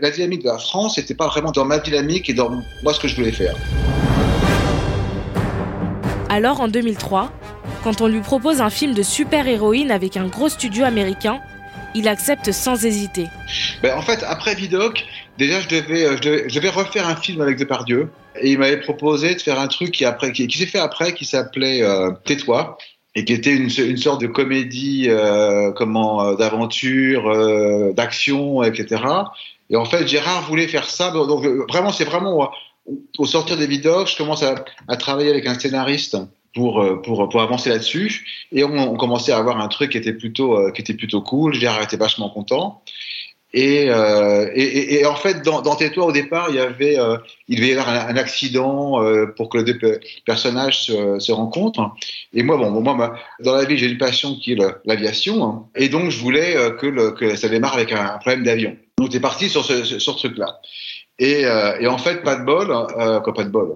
la 0.00 0.10
dynamique 0.10 0.42
de 0.42 0.48
la 0.48 0.56
France 0.56 0.96
n'était 0.96 1.14
pas 1.14 1.26
vraiment 1.26 1.52
dans 1.52 1.66
ma 1.66 1.78
dynamique 1.78 2.30
et 2.30 2.32
dans 2.32 2.62
moi 2.82 2.94
ce 2.94 3.00
que 3.00 3.06
je 3.06 3.14
voulais 3.14 3.30
faire. 3.30 3.54
Alors 6.30 6.62
en 6.62 6.68
2003, 6.68 7.30
quand 7.84 8.00
on 8.00 8.06
lui 8.06 8.20
propose 8.20 8.62
un 8.62 8.70
film 8.70 8.94
de 8.94 9.02
super-héroïne 9.02 9.90
avec 9.90 10.16
un 10.16 10.28
gros 10.28 10.48
studio 10.48 10.86
américain, 10.86 11.40
il 11.94 12.08
accepte 12.08 12.50
sans 12.50 12.86
hésiter. 12.86 13.26
Ben, 13.82 13.94
en 13.98 14.02
fait, 14.02 14.24
après 14.26 14.54
Vidoc, 14.54 15.04
déjà 15.36 15.60
je 15.60 15.68
devais, 15.68 16.16
je 16.16 16.22
devais, 16.22 16.48
je 16.48 16.54
devais 16.54 16.70
refaire 16.70 17.06
un 17.06 17.16
film 17.16 17.42
avec 17.42 17.58
Depardieu 17.58 18.08
et 18.40 18.52
il 18.52 18.58
m'avait 18.58 18.80
proposé 18.80 19.34
de 19.34 19.42
faire 19.42 19.60
un 19.60 19.68
truc 19.68 19.90
qui, 19.90 20.06
après, 20.06 20.32
qui, 20.32 20.46
qui 20.46 20.56
s'est 20.56 20.64
fait 20.64 20.78
après, 20.78 21.12
qui 21.12 21.26
s'appelait 21.26 21.82
euh, 21.82 22.12
Tais-toi 22.24 22.78
et 23.14 23.24
qui 23.24 23.32
était 23.32 23.54
une, 23.54 23.70
une, 23.78 23.96
sorte 23.96 24.20
de 24.20 24.26
comédie 24.26 25.06
euh, 25.08 25.72
comment 25.72 26.34
d'aventure, 26.34 27.28
euh, 27.28 27.92
d'action, 27.92 28.62
etc. 28.62 29.02
Et 29.68 29.76
en 29.76 29.84
fait, 29.84 30.06
Gérard 30.06 30.42
voulait 30.48 30.68
faire 30.68 30.88
ça. 30.88 31.10
Donc 31.10 31.44
vraiment, 31.68 31.90
c'est 31.90 32.04
vraiment 32.04 32.50
au 33.18 33.26
sortir 33.26 33.56
des 33.56 33.66
vidéos, 33.66 34.06
je 34.06 34.16
commence 34.16 34.42
à, 34.42 34.64
à, 34.88 34.96
travailler 34.96 35.30
avec 35.30 35.46
un 35.46 35.58
scénariste 35.58 36.16
pour 36.54 36.84
pour 37.02 37.28
pour 37.28 37.40
avancer 37.42 37.70
là-dessus. 37.70 38.26
Et 38.52 38.64
on, 38.64 38.76
on, 38.76 38.96
commençait 38.96 39.32
à 39.32 39.38
avoir 39.38 39.60
un 39.60 39.68
truc 39.68 39.92
qui 39.92 39.98
était 39.98 40.12
plutôt 40.12 40.56
euh, 40.56 40.70
qui 40.72 40.80
était 40.80 40.94
plutôt 40.94 41.20
cool. 41.20 41.54
Gérard 41.54 41.82
était 41.82 41.96
vachement 41.96 42.30
content. 42.30 42.82
Et, 43.52 43.90
euh, 43.90 44.48
et, 44.54 45.00
et, 45.00 45.06
en 45.06 45.16
fait, 45.16 45.42
dans, 45.42 45.60
dans 45.60 45.74
Tais-toi, 45.74 46.06
au 46.06 46.12
départ, 46.12 46.46
il 46.50 46.56
y 46.56 46.60
avait, 46.60 46.98
euh, 46.98 47.16
il 47.48 47.56
devait 47.56 47.68
y 47.68 47.72
avoir 47.72 47.88
un, 47.88 48.16
accident 48.16 49.02
euh, 49.02 49.26
pour 49.26 49.48
que 49.48 49.58
les 49.58 49.74
deux 49.74 50.00
personnages 50.24 50.84
se, 50.84 51.18
se, 51.18 51.32
rencontrent. 51.32 51.94
Et 52.32 52.44
moi, 52.44 52.56
bon, 52.56 52.70
moi, 52.70 53.14
dans 53.40 53.54
la 53.54 53.64
vie, 53.64 53.76
j'ai 53.76 53.86
une 53.86 53.98
passion 53.98 54.36
qui 54.36 54.52
est 54.52 54.58
l'aviation, 54.84 55.44
hein, 55.44 55.66
et 55.74 55.88
donc 55.88 56.10
je 56.10 56.20
voulais 56.20 56.56
euh, 56.56 56.70
que, 56.70 56.86
le, 56.86 57.10
que 57.10 57.34
ça 57.34 57.48
démarre 57.48 57.74
avec 57.74 57.90
un, 57.92 58.18
problème 58.18 58.44
d'avion. 58.44 58.76
Donc, 58.98 59.10
t'es 59.10 59.20
parti 59.20 59.48
sur 59.48 59.64
ce, 59.64 59.82
sur 59.84 60.00
ce 60.00 60.26
truc-là. 60.28 60.60
Et, 61.18 61.44
euh, 61.44 61.76
et, 61.80 61.88
en 61.88 61.98
fait, 61.98 62.22
pas 62.22 62.36
de 62.36 62.44
bol, 62.44 62.70
euh, 62.70 63.20
quoi, 63.20 63.34
pas 63.34 63.44
de 63.44 63.50
bol. 63.50 63.74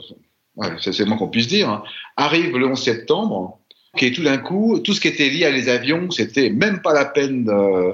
ouais, 0.57 0.69
c'est 0.81 1.05
moins 1.05 1.19
qu'on 1.19 1.29
puisse 1.29 1.49
dire, 1.49 1.69
hein, 1.69 1.83
arrive 2.17 2.57
le 2.57 2.67
11 2.67 2.81
septembre, 2.81 3.59
et 4.01 4.13
tout 4.13 4.23
d'un 4.23 4.39
coup, 4.39 4.79
tout 4.81 4.93
ce 4.93 5.01
qui 5.01 5.09
était 5.09 5.29
lié 5.29 5.45
à 5.45 5.51
les 5.51 5.69
avions, 5.69 6.11
c'était 6.11 6.51
même 6.51 6.81
pas 6.83 6.93
la 6.93 7.05
peine 7.05 7.45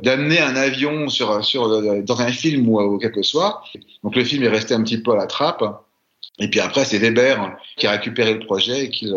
d'amener 0.02 0.40
un 0.40 0.56
avion 0.56 1.08
sur, 1.08 1.44
sur, 1.44 1.68
dans 2.02 2.20
un 2.20 2.32
film 2.32 2.68
ou, 2.68 2.80
ou 2.80 2.98
quel 2.98 3.12
que 3.12 3.22
soit. 3.22 3.62
Donc 4.02 4.16
le 4.16 4.24
film 4.24 4.42
est 4.44 4.48
resté 4.48 4.74
un 4.74 4.82
petit 4.82 5.02
peu 5.02 5.12
à 5.12 5.16
la 5.16 5.26
trappe. 5.26 5.62
Et 6.38 6.48
puis 6.48 6.60
après, 6.60 6.84
c'est 6.86 6.98
Weber 6.98 7.54
qui 7.76 7.86
a 7.86 7.90
récupéré 7.90 8.32
le 8.32 8.40
projet 8.40 8.84
et 8.84 8.90
qui, 8.90 9.12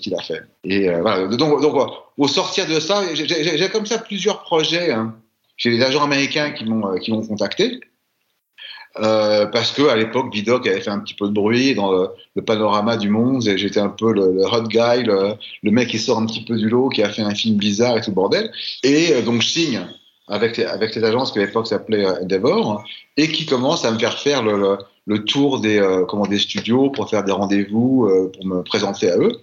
qui 0.00 0.10
l'a 0.10 0.22
fait. 0.22 0.42
Et 0.64 0.88
euh, 0.88 1.00
voilà. 1.00 1.26
Donc, 1.26 1.60
donc, 1.60 1.90
au 2.16 2.28
sortir 2.28 2.66
de 2.68 2.78
ça, 2.78 3.02
j'ai- 3.12 3.68
comme 3.70 3.86
ça 3.86 3.98
plusieurs 3.98 4.42
projets. 4.42 4.92
Hein. 4.92 5.16
J'ai 5.56 5.70
des 5.70 5.82
agents 5.82 6.04
américains 6.04 6.52
qui 6.52 6.64
m'ont 6.64 6.86
euh, 6.94 6.98
qui 6.98 7.10
m'ont 7.10 7.26
contacté. 7.26 7.80
Euh, 8.98 9.46
parce 9.46 9.70
que 9.72 9.82
à 9.88 9.96
l'époque, 9.96 10.32
Vidocq 10.34 10.66
avait 10.66 10.80
fait 10.80 10.90
un 10.90 10.98
petit 10.98 11.14
peu 11.14 11.28
de 11.28 11.32
bruit 11.32 11.74
dans 11.74 11.92
le, 11.92 12.42
panorama 12.42 12.96
du 12.96 13.08
monde. 13.08 13.46
et 13.46 13.56
J'étais 13.56 13.80
un 13.80 13.88
peu 13.88 14.12
le, 14.12 14.44
hot 14.44 14.64
guy, 14.64 15.04
le, 15.04 15.36
mec 15.70 15.88
qui 15.88 15.98
sort 15.98 16.18
un 16.18 16.26
petit 16.26 16.44
peu 16.44 16.56
du 16.56 16.68
lot, 16.68 16.88
qui 16.88 17.02
a 17.02 17.08
fait 17.08 17.22
un 17.22 17.34
film 17.34 17.56
bizarre 17.56 17.96
et 17.96 18.00
tout 18.00 18.10
le 18.10 18.16
bordel. 18.16 18.50
Et 18.82 19.12
euh, 19.12 19.22
donc 19.22 19.42
je 19.42 19.48
signe 19.48 19.86
avec 20.28 20.58
avec 20.58 20.92
cette 20.94 21.04
agence 21.04 21.32
qui 21.32 21.38
à 21.38 21.42
l'époque 21.42 21.66
s'appelait 21.66 22.04
euh, 22.04 22.22
Endeavor 22.22 22.84
et 23.16 23.30
qui 23.30 23.46
commence 23.46 23.84
à 23.84 23.92
me 23.92 23.98
faire 23.98 24.18
faire 24.18 24.42
le, 24.42 24.78
tour 25.24 25.60
des 25.60 25.80
comment 26.08 26.26
des 26.26 26.38
studios 26.38 26.90
pour 26.90 27.10
faire 27.10 27.24
des 27.24 27.32
rendez-vous 27.32 28.08
pour 28.32 28.46
me 28.46 28.62
présenter 28.62 29.10
à 29.10 29.18
eux. 29.18 29.40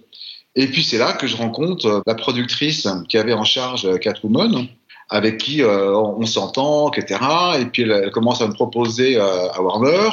Et 0.54 0.66
puis 0.66 0.82
c'est 0.82 0.96
là 0.96 1.12
que 1.12 1.26
je 1.26 1.36
rencontre 1.36 2.02
la 2.06 2.14
productrice 2.14 2.88
qui 3.08 3.18
avait 3.18 3.34
en 3.34 3.44
charge 3.44 3.98
Catwoman, 4.00 4.66
avec 5.10 5.38
qui 5.38 5.62
euh, 5.62 5.96
on 5.96 6.24
s'entend, 6.26 6.90
etc. 6.90 7.20
Et 7.60 7.66
puis 7.66 7.82
elle, 7.82 8.10
commence 8.10 8.42
à 8.42 8.46
me 8.46 8.52
proposer 8.52 9.16
euh, 9.16 9.50
à 9.50 9.62
Warner. 9.62 10.10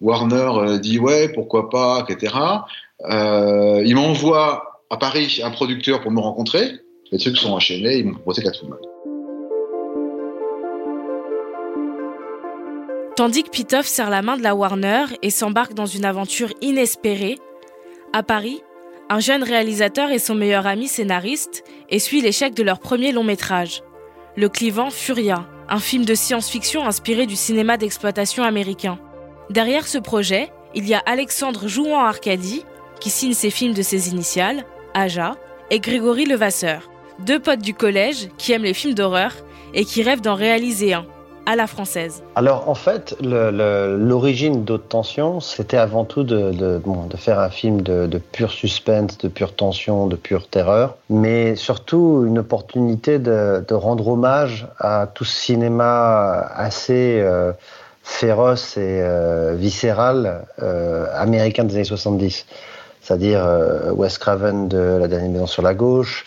Warner 0.00 0.50
euh, 0.54 0.78
dit 0.78 0.98
ouais, 0.98 1.28
pourquoi 1.28 1.70
pas, 1.70 2.04
etc. 2.06 2.34
Il 3.08 3.94
m'envoie 3.96 4.82
à 4.90 4.96
Paris 4.96 5.40
un 5.42 5.50
producteur 5.50 6.00
pour 6.00 6.10
me 6.10 6.20
rencontrer. 6.20 6.70
Les 7.12 7.18
trucs 7.18 7.36
sont 7.36 7.52
enchaînés, 7.52 7.98
ils 7.98 8.06
m'ont 8.06 8.14
proposé 8.14 8.42
Catwoman. 8.42 8.78
Tandis 13.16 13.44
que 13.44 13.50
Pitoff 13.50 13.86
serre 13.86 14.10
la 14.10 14.20
main 14.20 14.36
de 14.36 14.42
la 14.42 14.54
Warner 14.54 15.06
et 15.22 15.30
s'embarque 15.30 15.72
dans 15.72 15.86
une 15.86 16.04
aventure 16.04 16.50
inespérée, 16.60 17.38
à 18.12 18.22
Paris, 18.22 18.60
un 19.08 19.20
jeune 19.20 19.42
réalisateur 19.42 20.10
et 20.10 20.18
son 20.18 20.34
meilleur 20.34 20.66
ami 20.66 20.86
scénariste 20.86 21.64
essuient 21.88 22.20
l'échec 22.20 22.54
de 22.54 22.62
leur 22.62 22.78
premier 22.78 23.12
long 23.12 23.24
métrage, 23.24 23.82
Le 24.38 24.50
Clivant 24.50 24.90
Furia, 24.90 25.46
un 25.66 25.78
film 25.78 26.04
de 26.04 26.14
science-fiction 26.14 26.86
inspiré 26.86 27.24
du 27.24 27.36
cinéma 27.36 27.78
d'exploitation 27.78 28.44
américain. 28.44 28.98
Derrière 29.48 29.88
ce 29.88 29.96
projet, 29.96 30.52
il 30.74 30.86
y 30.86 30.92
a 30.92 31.02
Alexandre 31.06 31.68
Jouan-Arcadie, 31.68 32.62
qui 33.00 33.08
signe 33.08 33.32
ses 33.32 33.48
films 33.48 33.72
de 33.72 33.80
ses 33.80 34.10
initiales, 34.10 34.66
Aja, 34.92 35.36
et 35.70 35.80
Grégory 35.80 36.26
Levasseur, 36.26 36.90
deux 37.18 37.38
potes 37.38 37.62
du 37.62 37.72
collège 37.72 38.28
qui 38.36 38.52
aiment 38.52 38.64
les 38.64 38.74
films 38.74 38.92
d'horreur 38.92 39.32
et 39.72 39.86
qui 39.86 40.02
rêvent 40.02 40.20
d'en 40.20 40.34
réaliser 40.34 40.92
un, 40.92 41.06
à 41.46 41.54
la 41.54 41.68
française. 41.68 42.22
Alors 42.34 42.68
en 42.68 42.74
fait, 42.74 43.16
l'origine 43.22 44.64
d'Haute 44.64 44.88
Tension, 44.88 45.40
c'était 45.40 45.76
avant 45.76 46.04
tout 46.04 46.24
de, 46.24 46.80
faire 47.16 47.38
un 47.38 47.48
film 47.48 47.80
de, 47.80 48.18
pur 48.18 48.50
suspense, 48.50 49.16
de 49.18 49.28
pure 49.28 49.54
tension, 49.54 50.08
de 50.08 50.16
pure 50.16 50.48
terreur, 50.48 50.96
mais 51.08 51.54
surtout 51.54 52.24
une 52.26 52.40
opportunité 52.40 53.18
de, 53.18 53.64
rendre 53.70 54.08
hommage 54.08 54.66
à 54.78 55.06
tout 55.06 55.24
ce 55.24 55.36
cinéma 55.36 56.50
assez 56.54 57.20
euh, 57.20 57.52
féroce 58.02 58.76
et 58.76 59.00
euh, 59.02 59.54
viscéral 59.56 60.46
euh, 60.62 61.06
américain 61.14 61.64
des 61.64 61.76
années 61.76 61.84
70. 61.84 62.46
C'est-à-dire 63.00 63.46
Wes 63.92 64.18
Craven 64.18 64.66
de 64.66 64.98
La 65.00 65.06
dernière 65.06 65.30
maison 65.30 65.46
sur 65.46 65.62
la 65.62 65.74
gauche, 65.74 66.24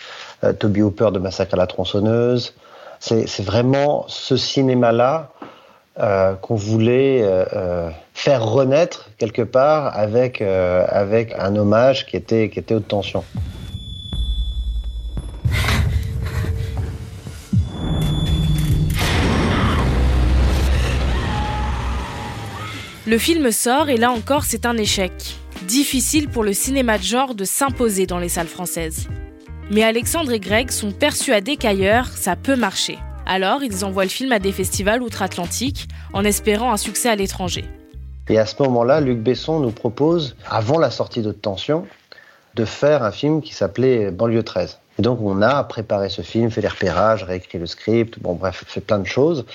Toby 0.60 0.82
Hooper 0.82 1.10
de 1.12 1.20
Massacre 1.20 1.56
à 1.56 1.58
la 1.58 1.68
tronçonneuse. 1.68 2.54
C'est 3.00 3.44
vraiment 3.44 4.06
ce 4.08 4.36
cinéma-là 4.36 5.32
euh, 6.00 6.36
qu'on 6.36 6.56
voulait 6.56 7.22
euh, 7.24 7.44
euh, 7.54 7.90
faire 8.14 8.46
renaître 8.46 9.10
quelque 9.18 9.42
part 9.42 9.98
avec, 9.98 10.42
avec 10.42 11.34
un 11.38 11.56
hommage 11.58 12.06
qui 12.06 12.16
était, 12.16 12.50
qui 12.50 12.60
était 12.60 12.76
haute 12.76 12.88
tension. 12.88 13.24
Le 23.06 23.18
film 23.18 23.52
sort 23.52 23.90
et 23.90 23.98
là 23.98 24.12
encore 24.12 24.44
c'est 24.44 24.66
un 24.66 24.78
échec. 24.78 25.12
Difficile 25.64 26.30
pour 26.30 26.44
le 26.44 26.54
cinéma 26.54 26.98
de 26.98 27.04
genre 27.04 27.36
de 27.36 27.44
s'imposer 27.44 28.06
dans 28.06 28.20
les 28.20 28.30
salles 28.30 28.48
françaises. 28.48 29.10
Mais 29.72 29.84
Alexandre 29.84 30.32
et 30.32 30.40
Greg 30.40 30.72
sont 30.72 30.92
persuadés 30.92 31.56
qu'ailleurs 31.56 32.08
ça 32.08 32.36
peut 32.36 32.56
marcher. 32.56 32.98
Alors 33.28 33.62
ils 33.62 33.86
envoient 33.86 34.04
le 34.04 34.10
film 34.10 34.32
à 34.32 34.40
des 34.40 34.52
festivals 34.52 35.04
outre-Atlantique 35.04 35.88
en 36.12 36.24
espérant 36.24 36.74
un 36.74 36.78
succès 36.78 37.08
à 37.08 37.16
l'étranger. 37.16 37.66
Et 38.30 38.40
à 38.40 38.48
ce 38.48 38.62
moment-là, 38.64 39.00
Luc 39.00 39.20
Besson 39.20 39.60
nous 39.60 39.72
propose, 39.72 40.36
avant 40.48 40.80
la 40.80 40.90
sortie 40.90 41.22
d'Haute 41.22 41.42
Tension, 41.42 41.86
de 42.56 42.66
faire 42.66 43.04
un 43.04 43.12
film 43.12 43.42
qui 43.42 43.54
s'appelait 43.54 44.10
Banlieue 44.10 44.42
13. 44.42 44.80
Et 44.98 45.02
donc 45.04 45.22
on 45.22 45.44
a 45.44 45.64
préparé 45.64 46.10
ce 46.10 46.24
film, 46.24 46.50
fait 46.50 46.62
les 46.62 46.68
repérages, 46.68 47.24
réécrit 47.24 47.60
le 47.60 47.68
script, 47.68 48.20
bon 48.20 48.34
bref, 48.34 48.64
fait 48.66 48.82
plein 48.82 49.00
de 49.00 49.08
choses, 49.08 49.46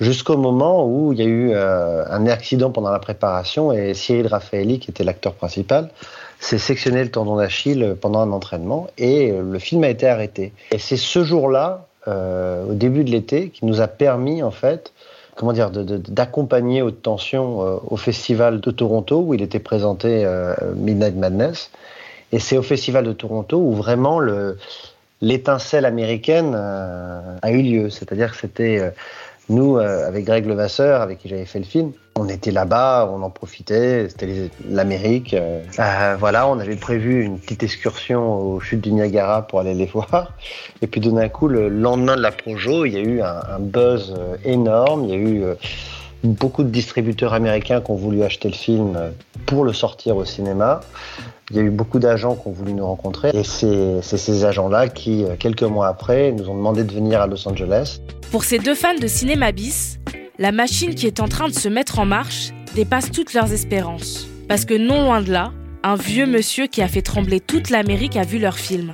jusqu'au 0.00 0.36
moment 0.36 0.86
où 0.86 1.12
il 1.12 1.18
y 1.18 1.22
a 1.22 1.26
eu 1.26 1.50
euh, 1.52 2.04
un 2.08 2.26
accident 2.26 2.70
pendant 2.70 2.90
la 2.90 2.98
préparation 2.98 3.72
et 3.72 3.94
Cyril 3.94 4.26
Raffaelli, 4.26 4.78
qui 4.78 4.90
était 4.90 5.04
l'acteur 5.04 5.34
principal, 5.34 5.90
s'est 6.38 6.58
sectionné 6.58 7.02
le 7.02 7.10
tendon 7.10 7.36
d'Achille 7.36 7.96
pendant 8.00 8.20
un 8.20 8.32
entraînement 8.32 8.88
et 8.98 9.32
le 9.32 9.58
film 9.58 9.84
a 9.84 9.88
été 9.88 10.06
arrêté. 10.06 10.52
Et 10.72 10.78
c'est 10.78 10.98
ce 10.98 11.24
jour-là, 11.24 11.86
euh, 12.08 12.66
au 12.66 12.74
début 12.74 13.04
de 13.04 13.10
l'été, 13.10 13.48
qui 13.48 13.64
nous 13.64 13.80
a 13.80 13.88
permis 13.88 14.42
en 14.42 14.50
fait 14.50 14.92
comment 15.36 15.52
dire, 15.52 15.70
d'accompagner 15.70 16.82
Haute 16.82 17.02
Tension 17.02 17.62
euh, 17.62 17.76
au 17.86 17.96
festival 17.96 18.60
de 18.60 18.70
Toronto 18.70 19.20
où 19.20 19.34
il 19.34 19.42
était 19.42 19.60
présenté 19.60 20.24
euh, 20.24 20.54
Midnight 20.74 21.14
Madness. 21.14 21.70
Et 22.32 22.40
c'est 22.40 22.58
au 22.58 22.62
festival 22.62 23.04
de 23.04 23.12
Toronto 23.12 23.58
où 23.58 23.72
vraiment 23.72 24.18
le 24.18 24.56
l'étincelle 25.22 25.86
américaine 25.86 26.52
euh, 26.54 27.38
a 27.40 27.50
eu 27.50 27.62
lieu. 27.62 27.90
C'est-à-dire 27.90 28.32
que 28.32 28.36
c'était 28.36 28.78
euh, 28.78 28.90
nous, 29.48 29.76
euh, 29.76 30.06
avec 30.06 30.24
Greg 30.24 30.46
Levasseur, 30.46 31.00
avec 31.00 31.18
qui 31.18 31.28
j'avais 31.28 31.44
fait 31.44 31.58
le 31.58 31.64
film, 31.64 31.92
on 32.18 32.28
était 32.28 32.50
là-bas, 32.50 33.10
on 33.12 33.22
en 33.22 33.30
profitait, 33.30 34.08
c'était 34.08 34.50
l'Amérique. 34.68 35.34
euh. 35.34 35.62
Euh, 35.78 36.16
voilà, 36.18 36.48
on 36.48 36.58
avait 36.58 36.76
prévu 36.76 37.22
une 37.22 37.38
petite 37.38 37.62
excursion 37.62 38.40
aux 38.40 38.60
chutes 38.60 38.80
du 38.80 38.92
Niagara 38.92 39.46
pour 39.46 39.60
aller 39.60 39.74
les 39.74 39.86
voir. 39.94 40.32
Et 40.82 40.86
puis 40.86 41.00
d'un 41.00 41.28
coup, 41.28 41.48
le 41.48 41.68
lendemain 41.68 42.16
de 42.16 42.22
la 42.22 42.32
Projo, 42.32 42.84
il 42.84 42.94
y 42.94 42.96
a 42.96 43.00
eu 43.00 43.20
un, 43.20 43.58
buzz 43.60 44.14
euh, 44.18 44.36
énorme. 44.44 45.04
Il 45.04 45.10
y 45.10 45.14
a 45.14 45.16
eu 45.16 45.44
beaucoup 46.24 46.62
de 46.62 46.70
distributeurs 46.70 47.34
américains 47.34 47.80
qui 47.80 47.90
ont 47.90 47.96
voulu 47.96 48.22
acheter 48.22 48.48
le 48.48 48.54
film 48.54 48.98
pour 49.44 49.64
le 49.64 49.72
sortir 49.72 50.16
au 50.16 50.24
cinéma. 50.24 50.80
Il 51.50 51.56
y 51.56 51.60
a 51.60 51.62
eu 51.62 51.70
beaucoup 51.70 52.00
d'agents 52.00 52.34
qui 52.34 52.48
ont 52.48 52.52
voulu 52.52 52.72
nous 52.72 52.84
rencontrer. 52.84 53.30
Et 53.32 53.44
c'est 53.44 54.02
ces 54.02 54.44
agents-là 54.44 54.88
qui, 54.88 55.22
euh, 55.22 55.36
quelques 55.38 55.62
mois 55.62 55.86
après, 55.86 56.32
nous 56.32 56.48
ont 56.48 56.56
demandé 56.56 56.82
de 56.82 56.92
venir 56.92 57.20
à 57.20 57.28
Los 57.28 57.46
Angeles. 57.46 58.00
Pour 58.32 58.42
ces 58.42 58.58
deux 58.58 58.74
fans 58.74 58.98
de 59.00 59.06
cinéma 59.06 59.52
bis, 59.52 60.00
la 60.40 60.50
machine 60.50 60.96
qui 60.96 61.06
est 61.06 61.20
en 61.20 61.28
train 61.28 61.46
de 61.46 61.54
se 61.54 61.68
mettre 61.68 62.00
en 62.00 62.04
marche 62.04 62.50
dépasse 62.74 63.12
toutes 63.12 63.32
leurs 63.32 63.52
espérances. 63.52 64.26
Parce 64.48 64.64
que 64.64 64.74
non 64.74 65.04
loin 65.04 65.22
de 65.22 65.30
là, 65.30 65.52
un 65.84 65.94
vieux 65.94 66.26
monsieur 66.26 66.66
qui 66.66 66.82
a 66.82 66.88
fait 66.88 67.02
trembler 67.02 67.38
toute 67.38 67.70
l'Amérique 67.70 68.16
a 68.16 68.24
vu 68.24 68.40
leur 68.40 68.58
film. 68.58 68.92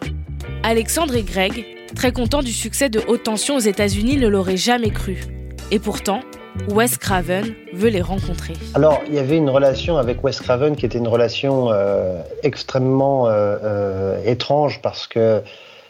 Alexandre 0.62 1.16
et 1.16 1.22
Greg, 1.22 1.64
très 1.96 2.12
contents 2.12 2.42
du 2.42 2.52
succès 2.52 2.90
de 2.90 3.00
Haute 3.08 3.22
Tension 3.22 3.56
aux 3.56 3.60
États-Unis, 3.60 4.18
ne 4.18 4.28
l'auraient 4.28 4.58
jamais 4.58 4.90
cru. 4.90 5.24
Et 5.70 5.78
pourtant, 5.78 6.20
Wes 6.68 6.98
Craven 6.98 7.54
veut 7.72 7.88
les 7.88 8.02
rencontrer. 8.02 8.54
Alors, 8.74 9.00
il 9.08 9.14
y 9.14 9.18
avait 9.18 9.36
une 9.36 9.50
relation 9.50 9.96
avec 9.96 10.22
Wes 10.22 10.38
Craven 10.40 10.76
qui 10.76 10.86
était 10.86 10.98
une 10.98 11.08
relation 11.08 11.70
euh, 11.70 12.20
extrêmement 12.42 13.26
euh, 13.26 13.56
euh, 13.62 14.24
étrange 14.24 14.80
parce 14.82 15.06
que 15.06 15.42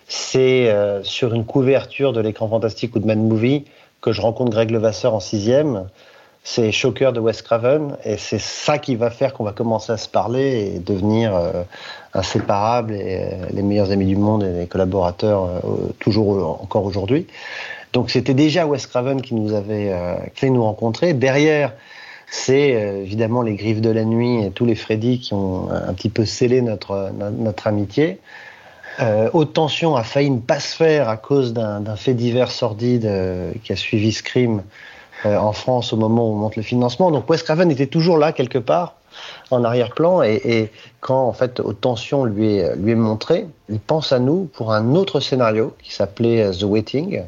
c'est 0.07 0.75
sur 1.05 1.33
une 1.33 1.47
couverture 1.47 2.13
de 2.13 2.21
l'écran 2.21 2.47
fantastique 2.47 2.95
ou 2.95 2.99
de 2.99 3.07
Mad 3.07 3.19
Movie 3.19 3.65
que 4.03 4.13
je 4.13 4.21
rencontre 4.21 4.51
Greg 4.51 4.71
Levasseur 4.71 5.15
en 5.15 5.21
sixième. 5.21 5.89
C'est 6.45 6.71
Shocker 6.71 7.13
de 7.13 7.21
Wes 7.21 7.41
Craven 7.41 7.97
et 8.05 8.19
c'est 8.19 8.41
ça 8.41 8.77
qui 8.77 8.95
va 8.95 9.09
faire 9.09 9.33
qu'on 9.33 9.45
va 9.45 9.53
commencer 9.53 9.91
à 9.91 9.97
se 9.97 10.09
parler 10.09 10.75
et 10.75 10.79
devenir 10.81 11.33
inséparables 12.13 12.93
et 12.93 13.31
les 13.53 13.63
meilleurs 13.63 13.91
amis 13.91 14.05
du 14.05 14.17
monde 14.17 14.43
et 14.43 14.53
les 14.53 14.67
collaborateurs 14.67 15.49
toujours 15.99 16.61
encore 16.61 16.85
aujourd'hui. 16.85 17.27
Donc 17.93 18.11
c'était 18.11 18.35
déjà 18.35 18.67
Wes 18.67 18.87
Craven 18.87 19.21
qui 19.21 19.35
nous 19.35 19.53
avait 19.53 19.93
euh, 19.93 20.15
fait 20.35 20.51
nous 20.51 20.65
rencontrer. 20.65 21.13
Derrière, 21.13 21.73
c'est 22.33 22.75
euh, 22.75 23.03
évidemment 23.03 23.43
les 23.43 23.55
Griffes 23.55 23.83
de 23.83 23.91
la 23.91 24.05
Nuit 24.05 24.43
et 24.43 24.51
tous 24.51 24.65
les 24.65 24.75
Freddy 24.75 25.21
qui 25.21 25.35
ont 25.35 25.71
euh, 25.71 25.89
un 25.89 25.93
petit 25.93 26.09
peu 26.09 26.25
scellé 26.25 26.63
notre, 26.63 27.13
notre, 27.13 27.67
amitié. 27.67 28.19
Euh, 29.01 29.29
Haute 29.35 29.53
Tension 29.53 29.97
a 29.97 30.03
failli 30.03 30.31
ne 30.31 30.41
pas 30.41 30.59
se 30.59 30.75
faire 30.75 31.11
à 31.11 31.19
cause 31.19 31.53
d'un 31.53 31.81
d'un 31.81 31.97
fait 31.97 32.15
divers 32.15 32.51
sordide 32.51 33.05
euh, 33.05 33.53
qui 33.63 33.73
a 33.73 33.77
suivi 33.77 34.13
Scream 34.13 34.63
euh, 35.27 35.37
en 35.37 35.53
France 35.53 35.93
au 35.93 35.97
moment 35.97 36.27
où 36.29 36.33
on 36.33 36.37
monte 36.37 36.57
le 36.57 36.63
financement. 36.63 37.11
Donc 37.11 37.29
Wes 37.29 37.43
Craven 37.43 37.71
était 37.71 37.87
toujours 37.87 38.17
là 38.17 38.33
quelque 38.33 38.59
part 38.59 38.97
en 39.51 39.63
arrière-plan 39.63 40.23
et, 40.23 40.41
et, 40.45 40.71
quand 41.01 41.27
en 41.27 41.35
fait 41.35 41.61
Haute 41.61 41.83
Tension 41.83 42.25
lui 42.25 42.57
est, 42.57 42.77
lui 42.77 42.93
est 42.93 42.97
montré, 42.97 43.47
il 43.69 43.79
pense 43.79 44.11
à 44.13 44.19
nous 44.19 44.49
pour 44.55 44.73
un 44.73 44.95
autre 44.95 45.21
scénario 45.21 45.75
qui 45.83 45.93
s'appelait 45.93 46.51
The 46.51 46.63
Waiting, 46.63 47.23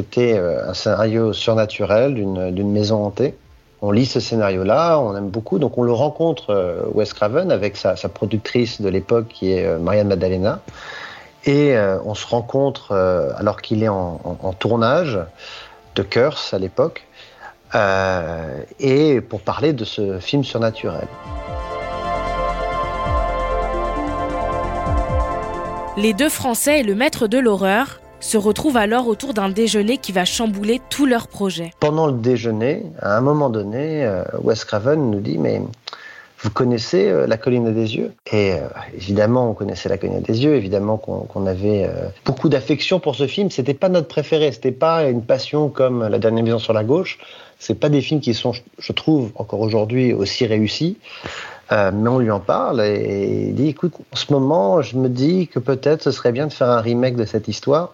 qui 0.00 0.20
était 0.20 0.38
un 0.38 0.74
scénario 0.74 1.32
surnaturel 1.32 2.14
d'une 2.14 2.72
maison 2.72 3.04
hantée. 3.04 3.34
On 3.82 3.90
lit 3.90 4.06
ce 4.06 4.20
scénario-là, 4.20 4.98
on 4.98 5.16
aime 5.16 5.30
beaucoup, 5.30 5.58
donc 5.58 5.78
on 5.78 5.82
le 5.82 5.92
rencontre 5.92 6.86
Wes 6.94 7.12
Craven 7.12 7.50
avec 7.50 7.76
sa, 7.76 7.94
productrice 8.08 8.80
de 8.80 8.88
l'époque 8.88 9.28
qui 9.28 9.52
est 9.52 9.78
Marianne 9.78 10.08
Maddalena. 10.08 10.60
Et 11.44 11.74
euh, 11.74 11.98
on 12.04 12.14
se 12.14 12.26
rencontre 12.26 12.92
euh, 12.92 13.32
alors 13.36 13.62
qu'il 13.62 13.82
est 13.82 13.88
en, 13.88 14.18
tournage 14.58 15.18
de 15.94 16.02
Curse 16.02 16.52
à 16.52 16.58
l'époque, 16.58 17.06
euh, 17.74 18.62
et 18.78 19.20
pour 19.20 19.40
parler 19.40 19.72
de 19.72 19.84
ce 19.84 20.18
film 20.18 20.44
surnaturel. 20.44 21.08
Les 25.96 26.12
deux 26.12 26.28
Français 26.28 26.80
et 26.80 26.82
le 26.82 26.94
maître 26.94 27.26
de 27.26 27.38
l'horreur 27.38 27.99
se 28.20 28.36
retrouvent 28.36 28.76
alors 28.76 29.08
autour 29.08 29.34
d'un 29.34 29.48
déjeuner 29.48 29.98
qui 29.98 30.12
va 30.12 30.24
chambouler 30.24 30.80
tout 30.90 31.06
leur 31.06 31.28
projet. 31.28 31.72
Pendant 31.80 32.06
le 32.06 32.12
déjeuner, 32.12 32.84
à 33.00 33.16
un 33.16 33.20
moment 33.20 33.50
donné, 33.50 34.04
euh, 34.04 34.22
Wes 34.42 34.64
Craven 34.64 35.10
nous 35.10 35.20
dit 35.20 35.38
mais 35.38 35.62
vous 36.42 36.50
connaissez 36.50 37.08
euh, 37.08 37.26
La 37.26 37.36
colline 37.36 37.72
des 37.74 37.96
yeux? 37.96 38.12
Et 38.32 38.52
euh, 38.52 38.60
évidemment, 38.94 39.50
on 39.50 39.54
connaissait 39.54 39.88
La 39.88 39.98
colline 39.98 40.20
des 40.20 40.44
yeux, 40.44 40.54
évidemment 40.54 40.96
qu'on 40.96 41.22
qu 41.22 41.48
avait 41.48 41.90
beaucoup 42.24 42.48
d'affection 42.48 43.00
pour 43.00 43.14
ce 43.14 43.26
film. 43.26 43.50
C'était 43.50 43.74
pas 43.74 43.88
notre 43.88 44.08
préféré, 44.08 44.52
c'était 44.52 44.72
pas 44.72 45.08
une 45.08 45.22
passion 45.22 45.68
comme 45.68 46.06
La 46.06 46.18
dernière 46.18 46.44
maison 46.44 46.58
sur 46.58 46.72
la 46.72 46.84
gauche. 46.84 47.18
C'est 47.58 47.74
pas 47.74 47.90
des 47.90 48.00
films 48.00 48.20
qui 48.20 48.32
sont, 48.32 48.52
je 48.78 48.92
trouve, 48.92 49.32
encore 49.34 49.60
aujourd'hui 49.60 50.14
aussi 50.14 50.46
réussis. 50.46 50.96
Mais 51.70 52.08
on 52.08 52.18
lui 52.18 52.32
en 52.32 52.40
parle 52.40 52.80
et 52.80 53.48
il 53.50 53.54
dit 53.54 53.68
écoute, 53.68 53.92
en 54.12 54.16
ce 54.16 54.32
moment, 54.32 54.82
je 54.82 54.96
me 54.96 55.08
dis 55.08 55.46
que 55.46 55.60
peut-être 55.60 56.02
ce 56.02 56.10
serait 56.10 56.32
bien 56.32 56.48
de 56.48 56.52
faire 56.52 56.68
un 56.68 56.80
remake 56.80 57.14
de 57.14 57.24
cette 57.24 57.46
histoire. 57.46 57.92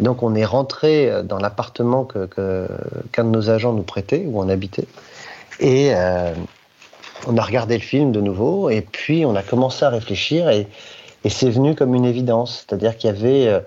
Donc 0.00 0.22
on 0.22 0.34
est 0.34 0.44
rentré 0.44 1.22
dans 1.24 1.38
l'appartement 1.38 2.04
qu'un 2.04 2.26
que, 2.26 2.68
qu 3.12 3.22
de 3.22 3.26
nos 3.26 3.50
agents 3.50 3.72
nous 3.72 3.82
prêtait, 3.82 4.24
où 4.26 4.40
on 4.40 4.48
habitait. 4.48 4.86
Et 5.60 5.94
euh, 5.94 6.32
on 7.26 7.36
a 7.36 7.42
regardé 7.42 7.76
le 7.76 7.82
film 7.82 8.10
de 8.10 8.20
nouveau 8.20 8.70
et 8.70 8.80
puis 8.80 9.24
on 9.24 9.36
a 9.36 9.42
commencé 9.42 9.84
à 9.84 9.90
réfléchir 9.90 10.48
et, 10.48 10.66
et 11.24 11.28
c'est 11.28 11.50
venu 11.50 11.74
comme 11.74 11.94
une 11.94 12.04
évidence. 12.04 12.64
C'est-à-dire 12.66 12.96
qu'il 12.96 13.10
y 13.10 13.12
avait 13.12 13.62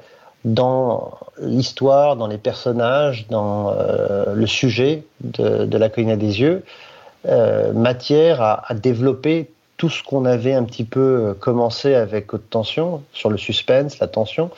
dans 0.46 1.18
l'histoire, 1.42 2.16
dans 2.16 2.28
les 2.28 2.38
personnages, 2.38 3.26
dans 3.30 3.72
euh, 3.72 4.34
le 4.34 4.48
sujet 4.48 5.04
de, 5.22 5.66
de, 5.66 5.78
La 5.78 5.90
colline 5.90 6.16
des 6.16 6.40
yeux, 6.40 6.64
euh, 7.28 7.74
matière 7.74 8.42
à, 8.42 8.74
développer 8.76 9.50
tout 9.78 9.90
ce 9.90 10.04
qu'on 10.04 10.24
avait 10.24 10.54
un 10.54 10.64
petit 10.64 10.86
peu 10.86 11.36
commencé 11.40 11.96
avec 11.96 12.34
Haute 12.34 12.50
Tension, 12.50 13.02
sur 13.12 13.30
le 13.30 13.38
suspense, 13.38 14.00
la 14.00 14.08
tension, 14.08 14.52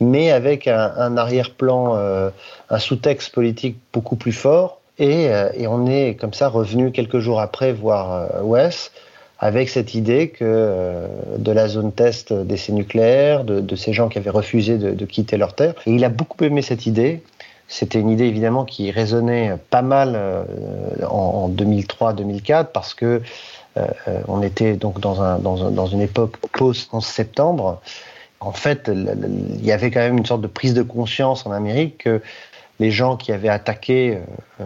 mais 0.00 0.30
avec 0.30 0.68
un, 0.68 1.16
arrière-plan, 1.16 1.96
euh, 1.96 2.30
un 2.70 2.78
sous-texte 2.78 3.32
politique 3.32 3.78
beaucoup 3.92 4.16
plus 4.16 4.32
fort, 4.32 4.80
et, 4.98 5.28
euh, 5.28 5.50
et, 5.54 5.66
on 5.66 5.86
est 5.86 6.14
comme 6.14 6.32
ça 6.32 6.48
revenu 6.48 6.92
quelques 6.92 7.18
jours 7.18 7.40
après 7.40 7.72
voir 7.72 8.12
euh, 8.12 8.42
Wes 8.42 8.92
avec 9.40 9.68
cette 9.68 9.94
idée 9.94 10.28
que 10.28 11.06
de 11.36 11.52
la 11.52 11.66
zone 11.66 11.92
test 11.92 12.32
d'essais 12.32 12.72
nucléaires, 12.72 13.44
de, 13.44 13.76
ces 13.76 13.92
gens 13.92 14.08
qui 14.08 14.16
avaient 14.16 14.30
refusé 14.30 14.78
de, 14.78 15.04
quitter 15.04 15.36
leur 15.36 15.54
terre. 15.54 15.74
Et 15.86 15.90
il 15.90 16.04
a 16.04 16.08
beaucoup 16.08 16.42
aimé 16.44 16.62
cette 16.62 16.86
idée. 16.86 17.20
C'était 17.66 17.98
une 17.98 18.08
idée 18.08 18.24
évidemment 18.24 18.64
qui 18.64 18.90
résonnait 18.92 19.56
pas 19.68 19.82
mal 19.82 20.18
en, 21.02 21.14
en 21.14 21.48
2003-2004 21.50 22.66
parce 22.72 22.94
que 22.94 23.20
on 24.28 24.40
était 24.40 24.74
donc 24.74 25.00
dans, 25.00 25.20
un, 25.20 25.38
dans, 25.40 25.68
dans 25.70 25.86
une 25.86 26.00
époque 26.00 26.36
post-11 26.52 27.02
septembre. 27.02 27.82
En 28.44 28.52
fait, 28.52 28.90
il 28.92 29.64
y 29.64 29.72
avait 29.72 29.90
quand 29.90 30.00
même 30.00 30.18
une 30.18 30.26
sorte 30.26 30.42
de 30.42 30.46
prise 30.46 30.74
de 30.74 30.82
conscience 30.82 31.46
en 31.46 31.50
Amérique 31.50 32.04
que 32.04 32.20
les 32.78 32.90
gens 32.90 33.16
qui 33.16 33.32
avaient 33.32 33.48
attaqué 33.48 34.18
euh, 34.60 34.64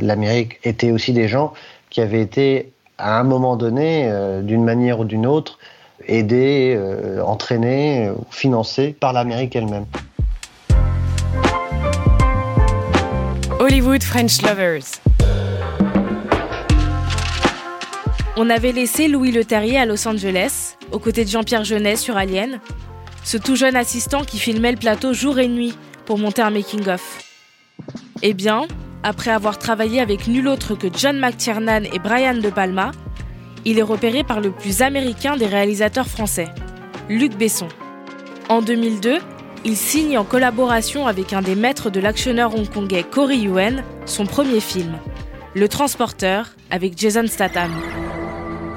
l'Amérique 0.00 0.58
étaient 0.64 0.90
aussi 0.90 1.12
des 1.12 1.28
gens 1.28 1.52
qui 1.88 2.00
avaient 2.00 2.20
été, 2.20 2.72
à 2.98 3.20
un 3.20 3.22
moment 3.22 3.56
donné, 3.56 4.08
euh, 4.08 4.42
d'une 4.42 4.64
manière 4.64 4.98
ou 4.98 5.04
d'une 5.04 5.26
autre, 5.26 5.58
aidés, 6.08 6.74
euh, 6.76 7.22
entraînés 7.22 8.10
ou 8.10 8.24
financés 8.30 8.96
par 8.98 9.12
l'Amérique 9.12 9.54
elle-même. 9.54 9.86
Hollywood 13.60 14.02
French 14.02 14.42
Lovers. 14.42 15.00
On 18.36 18.50
avait 18.50 18.72
laissé 18.72 19.06
Louis 19.06 19.30
Leterrier 19.30 19.78
à 19.78 19.86
Los 19.86 20.08
Angeles, 20.08 20.76
aux 20.90 20.98
côtés 20.98 21.24
de 21.24 21.30
Jean-Pierre 21.30 21.64
Jeunet 21.64 21.96
sur 21.96 22.16
Alien, 22.16 22.58
ce 23.24 23.36
tout 23.36 23.56
jeune 23.56 23.76
assistant 23.76 24.22
qui 24.22 24.38
filmait 24.38 24.72
le 24.72 24.78
plateau 24.78 25.12
jour 25.12 25.38
et 25.38 25.48
nuit 25.48 25.74
pour 26.06 26.18
monter 26.18 26.42
un 26.42 26.50
making-of. 26.50 27.18
Eh 28.22 28.34
bien, 28.34 28.66
après 29.02 29.30
avoir 29.30 29.58
travaillé 29.58 30.00
avec 30.00 30.28
nul 30.28 30.48
autre 30.48 30.74
que 30.74 30.88
John 30.96 31.18
McTiernan 31.18 31.84
et 31.92 31.98
Brian 31.98 32.34
De 32.34 32.50
Palma, 32.50 32.92
il 33.64 33.78
est 33.78 33.82
repéré 33.82 34.24
par 34.24 34.40
le 34.40 34.50
plus 34.50 34.82
américain 34.82 35.36
des 35.36 35.46
réalisateurs 35.46 36.06
français, 36.06 36.48
Luc 37.08 37.36
Besson. 37.36 37.68
En 38.48 38.60
2002, 38.60 39.18
il 39.64 39.76
signe 39.76 40.18
en 40.18 40.24
collaboration 40.24 41.06
avec 41.06 41.32
un 41.32 41.42
des 41.42 41.54
maîtres 41.54 41.90
de 41.90 42.00
l'actionneur 42.00 42.54
hongkongais 42.56 43.04
Corey 43.04 43.38
Yuen 43.38 43.84
son 44.06 44.26
premier 44.26 44.60
film, 44.60 44.98
Le 45.54 45.68
Transporteur, 45.68 46.50
avec 46.70 46.98
Jason 46.98 47.26
Statham. 47.28 47.70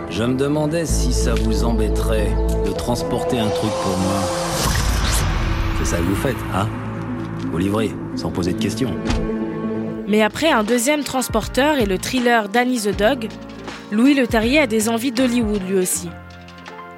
Je 0.09 0.23
me 0.23 0.35
demandais 0.35 0.85
si 0.85 1.11
ça 1.11 1.33
vous 1.33 1.63
embêterait 1.63 2.31
de 2.65 2.71
transporter 2.71 3.39
un 3.39 3.49
truc 3.49 3.71
pour 3.83 3.97
moi. 3.97 4.21
C'est 5.79 5.85
ça 5.85 5.97
que 5.97 6.03
vous 6.03 6.15
faites, 6.15 6.35
hein? 6.53 6.67
Vous 7.51 7.57
livrez, 7.57 7.91
sans 8.15 8.31
poser 8.31 8.53
de 8.53 8.61
questions. 8.61 8.93
Mais 10.07 10.21
après 10.21 10.49
un 10.49 10.63
deuxième 10.63 11.03
transporteur 11.03 11.79
et 11.79 11.85
le 11.85 11.97
thriller 11.97 12.49
Danny 12.49 12.79
the 12.79 12.95
Dog, 12.95 13.27
Louis 13.91 14.13
Leterrier 14.13 14.59
a 14.59 14.67
des 14.67 14.89
envies 14.89 15.11
d'Hollywood 15.11 15.61
lui 15.67 15.77
aussi. 15.77 16.09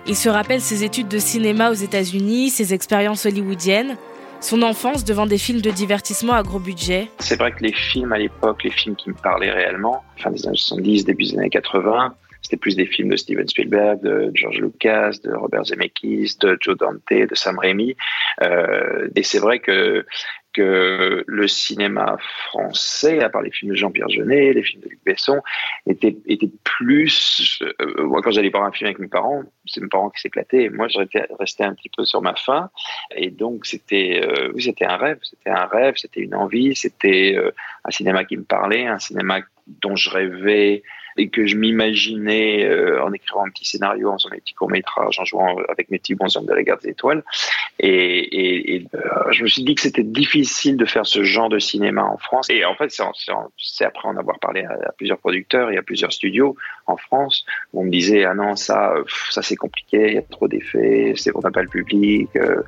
Il 0.05 0.15
se 0.15 0.29
rappelle 0.29 0.61
ses 0.61 0.83
études 0.83 1.07
de 1.07 1.17
cinéma 1.17 1.71
aux 1.71 1.75
États-Unis, 1.75 2.49
ses 2.49 2.73
expériences 2.73 3.25
hollywoodiennes, 3.25 3.97
son 4.39 4.61
enfance 4.61 5.03
devant 5.03 5.25
des 5.25 5.37
films 5.37 5.61
de 5.61 5.71
divertissement 5.71 6.33
à 6.33 6.43
gros 6.43 6.59
budget. 6.59 7.09
C'est 7.19 7.37
vrai 7.37 7.51
que 7.51 7.63
les 7.63 7.73
films 7.73 8.13
à 8.13 8.17
l'époque, 8.17 8.63
les 8.63 8.71
films 8.71 8.95
qui 8.95 9.09
me 9.09 9.15
parlaient 9.15 9.51
réellement, 9.51 10.03
fin 10.17 10.29
des 10.29 10.45
années 10.47 10.57
70, 10.57 11.05
début 11.05 11.23
des 11.23 11.37
années 11.37 11.49
80, 11.49 12.13
c'était 12.47 12.55
plus 12.55 12.77
des 12.77 12.85
films 12.85 13.09
de 13.09 13.17
Steven 13.17 13.45
Spielberg, 13.45 14.01
de 14.01 14.31
George 14.33 14.59
Lucas, 14.59 15.17
de 15.21 15.33
Robert 15.33 15.65
Zemeckis, 15.65 16.37
de 16.39 16.57
Joe 16.61 16.77
Dante, 16.77 17.01
de 17.09 17.35
Sam 17.35 17.59
Raimi. 17.59 17.97
Euh, 18.41 19.09
et 19.17 19.23
c'est 19.23 19.39
vrai 19.39 19.59
que 19.59 20.05
que 20.53 21.23
le 21.27 21.47
cinéma 21.47 22.17
français, 22.49 23.21
à 23.21 23.29
part 23.29 23.43
les 23.43 23.51
films 23.51 23.73
de 23.73 23.75
Jean-Pierre 23.75 24.09
Jeunet, 24.09 24.53
les 24.53 24.63
films 24.63 24.81
de 24.81 24.89
Luc 24.89 24.99
Besson, 25.05 25.41
était, 25.85 26.17
était 26.25 26.49
plus... 26.63 27.61
Euh, 27.61 28.21
quand 28.23 28.31
j'allais 28.31 28.49
voir 28.49 28.63
un 28.63 28.71
film 28.71 28.87
avec 28.87 28.97
mes 28.97 29.07
parents, 29.07 29.43
c'est 29.67 29.81
mes 29.81 29.87
parents 29.87 30.09
qui 30.09 30.19
s'éclataient, 30.19 30.69
moi, 30.69 30.87
j'étais 30.87 31.27
resté 31.37 31.63
un 31.63 31.75
petit 31.75 31.91
peu 31.95 32.05
sur 32.05 32.23
ma 32.23 32.33
faim. 32.33 32.71
Et 33.15 33.29
donc, 33.29 33.67
c'était 33.67 34.21
euh, 34.23 34.51
oui, 34.55 34.63
c'était 34.63 34.85
un 34.85 34.97
rêve, 34.97 35.19
c'était 35.21 35.51
un 35.51 35.65
rêve, 35.65 35.93
c'était 35.97 36.21
une 36.21 36.33
envie, 36.33 36.75
c'était 36.75 37.37
un 37.83 37.91
cinéma 37.91 38.23
qui 38.23 38.37
me 38.37 38.43
parlait, 38.43 38.87
un 38.87 38.97
cinéma 38.97 39.41
dont 39.81 39.95
je 39.95 40.09
rêvais 40.09 40.83
et 41.17 41.29
que 41.29 41.45
je 41.45 41.55
m'imaginais 41.55 42.65
euh, 42.65 43.03
en 43.03 43.11
écrivant 43.11 43.45
un 43.45 43.49
petit 43.49 43.65
scénario, 43.65 44.09
en 44.09 44.17
faisant 44.17 44.29
mes 44.29 44.39
petits 44.39 44.53
courts-métrages, 44.53 45.19
en 45.19 45.25
jouant 45.25 45.57
avec 45.69 45.89
mes 45.89 45.97
petits 45.97 46.15
bonshommes 46.15 46.45
de 46.45 46.53
la 46.53 46.63
garde 46.63 46.81
des 46.81 46.89
étoiles. 46.89 47.23
Et, 47.79 48.85
euh, 48.93 48.99
je 49.31 49.43
me 49.43 49.47
suis 49.47 49.63
dit 49.63 49.75
que 49.75 49.81
c'était 49.81 50.03
difficile 50.03 50.77
de 50.77 50.85
faire 50.85 51.05
ce 51.05 51.23
genre 51.23 51.49
de 51.49 51.59
cinéma 51.59 52.03
en 52.03 52.17
France. 52.17 52.49
Et 52.49 52.63
en 52.65 52.75
fait, 52.75 52.91
c'est 52.91 53.85
après 53.85 54.07
en 54.07 54.17
avoir 54.17 54.39
parlé 54.39 54.63
à, 54.63 54.91
plusieurs 54.97 55.17
producteurs 55.17 55.71
et 55.71 55.77
à 55.77 55.81
plusieurs 55.81 56.13
studios 56.13 56.55
en 56.85 56.97
France, 56.97 57.45
où 57.73 57.81
on 57.81 57.85
me 57.85 57.91
disait, 57.91 58.23
ah 58.23 58.33
non, 58.33 58.55
ça, 58.55 58.93
ça 59.31 59.41
c'est 59.41 59.55
compliqué, 59.55 60.07
il 60.07 60.13
y 60.13 60.17
a 60.17 60.21
trop 60.21 60.47
d'effets, 60.47 61.13
on 61.33 61.41
n'a 61.41 61.51
pas 61.51 61.61
le 61.61 61.67
public, 61.67 62.29
euh, 62.35 62.61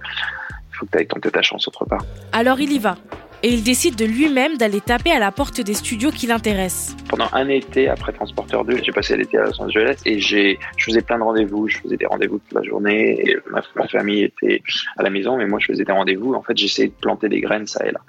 faut 0.71 0.85
que 0.85 0.91
tu 0.91 0.97
ailles 0.97 1.07
tenter 1.07 1.31
ta 1.31 1.41
chance 1.41 1.67
autre 1.67 1.85
part. 1.85 2.03
Alors 2.33 2.59
il 2.59 2.71
y 2.71 2.79
va 2.79 2.97
et 3.43 3.49
il 3.49 3.63
décide 3.63 3.95
de 3.95 4.05
lui-même 4.05 4.57
d'aller 4.57 4.81
taper 4.81 5.11
à 5.11 5.19
la 5.19 5.31
porte 5.31 5.61
des 5.61 5.73
studios 5.73 6.11
qui 6.11 6.27
l'intéressent. 6.27 6.95
Pendant 7.07 7.29
un 7.31 7.47
été 7.47 7.87
après 7.87 8.11
Transporteur 8.11 8.65
2, 8.65 8.83
j'ai 8.83 8.91
passé 8.91 9.15
l'été 9.15 9.37
à 9.37 9.45
Los 9.45 9.61
Angeles 9.61 10.01
et 10.05 10.19
j'ai, 10.19 10.59
je 10.77 10.85
faisais 10.85 11.01
plein 11.01 11.17
de 11.17 11.23
rendez-vous. 11.23 11.67
Je 11.67 11.77
faisais 11.77 11.97
des 11.97 12.05
rendez-vous 12.05 12.39
toute 12.39 12.53
la 12.53 12.63
journée. 12.63 13.29
Et 13.29 13.37
ma, 13.49 13.61
famille 13.87 14.23
était 14.23 14.61
à 14.97 15.03
la 15.03 15.09
maison, 15.09 15.37
mais 15.37 15.47
moi 15.47 15.59
je 15.59 15.67
faisais 15.67 15.85
des 15.85 15.91
rendez-vous. 15.91 16.33
En 16.33 16.41
fait, 16.41 16.57
j'essayais 16.57 16.89
de 16.89 16.93
planter 16.93 17.29
des 17.29 17.39
graines 17.39 17.67
ça 17.67 17.85
et 17.85 17.91
là. 17.91 18.01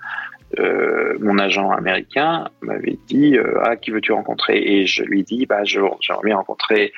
Euh, 0.58 1.16
mon 1.20 1.38
agent 1.38 1.70
américain 1.70 2.48
m'avait 2.60 2.98
dit 3.06 3.36
euh, 3.36 3.60
ah 3.62 3.76
qui 3.76 3.92
veux-tu 3.92 4.12
rencontrer? 4.12 4.58
Et 4.58 4.86
je 4.86 5.04
lui 5.04 5.22
dis 5.22 5.46
bah 5.46 5.62
j'aimerais 5.62 5.96
bien 6.24 6.36
rencontrer 6.36 6.92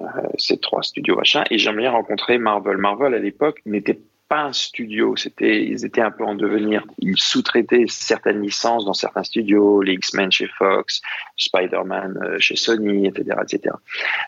euh, 0.00 0.04
ces 0.36 0.58
trois 0.58 0.82
studios 0.82 1.14
machin 1.14 1.44
et 1.50 1.58
j'aimerais 1.58 1.82
bien 1.82 1.90
rencontrer 1.92 2.38
Marvel. 2.38 2.76
Marvel 2.76 3.14
à 3.14 3.18
l'époque 3.20 3.60
n'était 3.66 4.00
pas 4.28 4.42
un 4.42 4.52
studio, 4.52 5.16
c'était, 5.16 5.64
ils 5.64 5.84
étaient 5.84 6.02
un 6.02 6.10
peu 6.10 6.24
en 6.24 6.34
devenir. 6.34 6.84
Ils 6.98 7.18
sous-traitaient 7.18 7.86
certaines 7.88 8.42
licences 8.42 8.84
dans 8.84 8.92
certains 8.92 9.24
studios, 9.24 9.82
les 9.82 9.94
X-Men 9.94 10.30
chez 10.30 10.48
Fox, 10.58 11.00
Spider-Man 11.36 12.18
euh, 12.22 12.38
chez 12.38 12.56
Sony, 12.56 13.06
etc., 13.06 13.38
etc. 13.42 13.74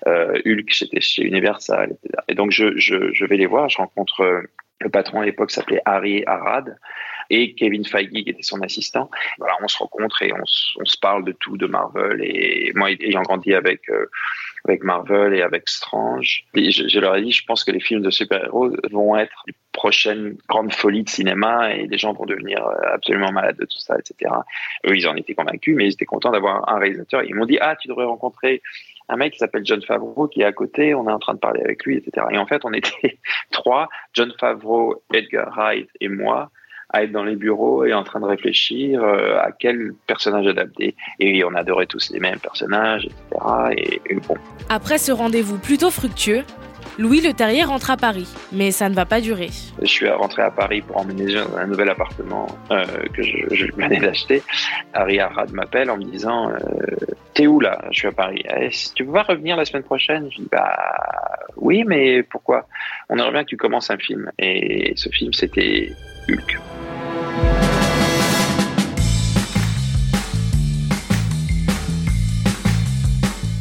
Euh, 0.06 0.40
Hulk, 0.46 0.72
c'était 0.72 1.00
chez 1.00 1.22
Universal, 1.22 1.92
etc. 1.92 2.22
Et 2.28 2.34
donc 2.34 2.50
je, 2.50 2.76
je, 2.76 3.24
vais 3.26 3.36
les 3.36 3.46
voir, 3.46 3.68
je 3.68 3.76
rencontre 3.76 4.22
euh, 4.22 4.42
le 4.80 4.88
patron 4.88 5.20
à 5.20 5.26
l'époque 5.26 5.50
s'appelait 5.50 5.82
Harry 5.84 6.24
Arad 6.26 6.78
et 7.28 7.54
Kevin 7.54 7.84
Feige 7.84 8.08
qui 8.08 8.24
était 8.26 8.42
son 8.42 8.62
assistant. 8.62 9.10
Voilà, 9.38 9.54
on 9.62 9.68
se 9.68 9.76
rencontre 9.76 10.22
et 10.22 10.32
on, 10.32 10.44
se 10.46 10.98
parle 10.98 11.24
de 11.24 11.32
tout, 11.32 11.58
de 11.58 11.66
Marvel. 11.66 12.22
Et 12.22 12.72
moi, 12.74 12.90
ayant 12.90 13.22
grandi 13.22 13.54
avec 13.54 13.82
avec 14.66 14.82
Marvel 14.82 15.34
et 15.34 15.42
avec 15.42 15.68
Strange, 15.68 16.44
et 16.54 16.70
je, 16.70 16.88
je, 16.88 16.98
leur 16.98 17.16
ai 17.16 17.22
dit, 17.22 17.32
je 17.32 17.44
pense 17.44 17.64
que 17.64 17.70
les 17.70 17.80
films 17.80 18.02
de 18.02 18.10
super-héros 18.10 18.70
vont 18.90 19.16
être 19.16 19.42
les 19.46 19.54
prochaines 19.72 20.36
grandes 20.48 20.72
folies 20.72 21.04
de 21.04 21.08
cinéma 21.08 21.72
et 21.72 21.86
les 21.86 21.98
gens 21.98 22.12
vont 22.12 22.26
devenir 22.26 22.64
euh, 22.66 22.94
absolument 22.94 23.30
malades 23.32 23.56
de 23.56 23.64
tout 23.64 23.78
ça, 23.78 23.96
etc. 23.98 24.32
Eux, 24.86 24.96
ils 24.96 25.06
en 25.06 25.14
étaient 25.14 25.34
convaincus, 25.34 25.74
mais 25.76 25.86
ils 25.86 25.92
étaient 25.92 26.04
contents 26.04 26.32
d'avoir 26.32 26.68
un 26.68 26.78
réalisateur. 26.78 27.22
Ils 27.24 27.34
m'ont 27.34 27.46
dit, 27.46 27.58
ah, 27.60 27.76
tu 27.76 27.88
devrais 27.88 28.04
rencontrer 28.04 28.62
un 29.08 29.16
mec 29.16 29.32
qui 29.32 29.38
s'appelle 29.38 29.64
John 29.64 29.82
Favreau 29.82 30.28
qui 30.28 30.42
est 30.42 30.44
à 30.44 30.52
côté, 30.52 30.94
on 30.94 31.08
est 31.08 31.12
en 31.12 31.18
train 31.18 31.34
de 31.34 31.38
parler 31.38 31.62
avec 31.62 31.84
lui, 31.84 31.96
etc. 31.96 32.26
Et 32.30 32.38
en 32.38 32.46
fait, 32.46 32.64
on 32.64 32.72
était 32.72 33.18
trois, 33.50 33.88
John 34.14 34.32
Favreau, 34.38 35.02
Edgar 35.12 35.50
Wright 35.56 35.88
et 36.00 36.08
moi, 36.08 36.50
à 36.92 37.04
être 37.04 37.12
dans 37.12 37.24
les 37.24 37.36
bureaux 37.36 37.84
et 37.84 37.94
en 37.94 38.02
train 38.02 38.20
de 38.20 38.26
réfléchir 38.26 39.02
euh, 39.02 39.38
à 39.38 39.52
quel 39.52 39.92
personnage 40.06 40.46
adapter. 40.46 40.96
Et 41.20 41.44
on 41.44 41.54
adorait 41.54 41.86
tous 41.86 42.10
les 42.10 42.20
mêmes 42.20 42.38
personnages, 42.38 43.06
etc. 43.06 43.44
Et, 43.76 44.00
et 44.06 44.14
bon. 44.16 44.34
Après 44.68 44.98
ce 44.98 45.12
rendez-vous 45.12 45.58
plutôt 45.58 45.90
fructueux, 45.90 46.42
Louis 46.98 47.20
Le 47.20 47.32
Terrier 47.32 47.64
rentre 47.64 47.90
à 47.90 47.96
Paris, 47.96 48.28
mais 48.52 48.70
ça 48.72 48.88
ne 48.88 48.94
va 48.94 49.06
pas 49.06 49.20
durer. 49.20 49.48
Je 49.80 49.86
suis 49.86 50.08
rentré 50.08 50.42
à 50.42 50.50
Paris 50.50 50.82
pour 50.82 50.98
emménager 50.98 51.36
dans 51.36 51.56
un 51.56 51.66
nouvel 51.66 51.88
appartement 51.88 52.46
euh, 52.70 52.84
que 53.14 53.22
je, 53.22 53.36
je 53.52 53.66
venais 53.74 53.98
d'acheter. 54.00 54.42
Harry 54.92 55.18
Arad 55.18 55.50
m'appelle 55.52 55.90
en 55.90 55.96
me 55.96 56.04
disant 56.04 56.50
euh, 56.50 56.58
T'es 57.32 57.46
où 57.46 57.58
là? 57.60 57.78
Je 57.90 57.98
suis 58.00 58.08
à 58.08 58.12
Paris. 58.12 58.42
Eh, 58.60 58.68
tu 58.94 59.04
peux 59.06 59.12
pas 59.12 59.22
revenir 59.22 59.56
la 59.56 59.64
semaine 59.64 59.82
prochaine? 59.84 60.28
Je 60.30 60.42
dis 60.42 60.48
Bah 60.50 60.76
oui, 61.56 61.84
mais 61.86 62.22
pourquoi? 62.22 62.66
On 63.08 63.16
aimerait 63.16 63.32
bien 63.32 63.44
que 63.44 63.48
tu 63.50 63.56
commences 63.56 63.90
un 63.90 63.98
film. 63.98 64.30
Et 64.38 64.92
ce 64.96 65.08
film, 65.08 65.32
c'était 65.32 65.92
Hulk. 66.28 66.58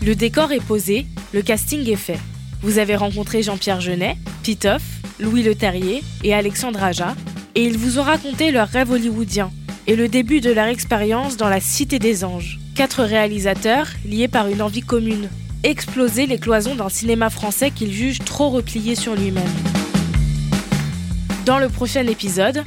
Le 0.06 0.16
décor 0.16 0.52
est 0.52 0.66
posé, 0.66 1.06
le 1.34 1.42
casting 1.42 1.88
est 1.90 1.96
fait. 1.96 2.20
Vous 2.62 2.78
avez 2.78 2.96
rencontré 2.96 3.42
Jean-Pierre 3.44 3.82
Jeunet, 3.82 4.18
Pitoff, 4.44 4.84
Louis 5.20 5.44
Leterrier 5.44 6.04
et 6.24 6.34
Alexandre 6.34 6.84
Aja, 6.84 7.16
et 7.56 7.64
ils 7.64 7.78
vous 7.78 8.00
ont 8.00 8.04
raconté 8.04 8.52
leur 8.52 8.68
rêve 8.68 8.92
hollywoodien 8.92 9.52
et 9.88 9.96
le 9.96 10.08
début 10.08 10.42
de 10.42 10.52
leur 10.52 10.68
expérience 10.68 11.38
dans 11.38 11.50
la 11.50 11.60
Cité 11.60 12.00
des 12.00 12.24
Anges. 12.24 12.60
Quatre 12.76 13.04
réalisateurs 13.04 13.88
liés 14.06 14.28
par 14.28 14.48
une 14.48 14.62
envie 14.62 14.82
commune 14.82 15.30
exploser 15.64 16.26
les 16.26 16.38
cloisons 16.38 16.76
d'un 16.76 16.90
cinéma 16.90 17.30
français 17.30 17.72
qu'ils 17.72 17.92
jugent 17.92 18.24
trop 18.24 18.50
replié 18.50 18.96
sur 18.96 19.16
lui-même. 19.16 19.44
Dans 21.46 21.60
le 21.60 21.68
prochain 21.68 22.06
épisode, 22.08 22.64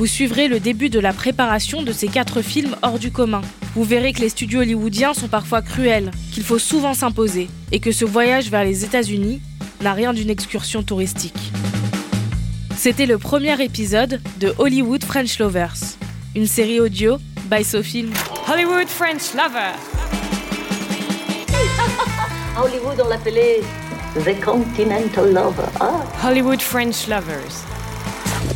vous 0.00 0.06
suivrez 0.06 0.48
le 0.48 0.60
début 0.60 0.88
de 0.88 0.98
la 0.98 1.12
préparation 1.12 1.82
de 1.82 1.92
ces 1.92 2.08
quatre 2.08 2.40
films 2.40 2.74
hors 2.80 2.98
du 2.98 3.10
commun. 3.10 3.42
Vous 3.74 3.84
verrez 3.84 4.14
que 4.14 4.20
les 4.20 4.30
studios 4.30 4.60
hollywoodiens 4.60 5.12
sont 5.12 5.28
parfois 5.28 5.60
cruels, 5.60 6.10
qu'il 6.32 6.42
faut 6.42 6.58
souvent 6.58 6.94
s'imposer, 6.94 7.50
et 7.70 7.80
que 7.80 7.92
ce 7.92 8.06
voyage 8.06 8.48
vers 8.48 8.64
les 8.64 8.82
États-Unis 8.82 9.42
n'a 9.82 9.92
rien 9.92 10.14
d'une 10.14 10.30
excursion 10.30 10.82
touristique. 10.82 11.52
C'était 12.78 13.04
le 13.04 13.18
premier 13.18 13.62
épisode 13.62 14.22
de 14.38 14.54
Hollywood 14.56 15.04
French 15.04 15.38
Lovers, 15.38 15.76
une 16.34 16.46
série 16.46 16.80
audio 16.80 17.18
by 17.50 17.62
Sofilm. 17.62 18.10
Hollywood 18.50 18.88
French 18.88 19.34
Lover. 19.34 19.74
À 22.56 22.62
Hollywood, 22.64 23.02
on 23.04 23.08
l'appelait 23.10 23.60
The 24.14 24.42
Continental 24.42 25.26
Lover. 25.26 25.68
Ah. 25.78 26.00
Hollywood 26.24 26.62
French 26.62 27.06
Lovers. 27.06 27.79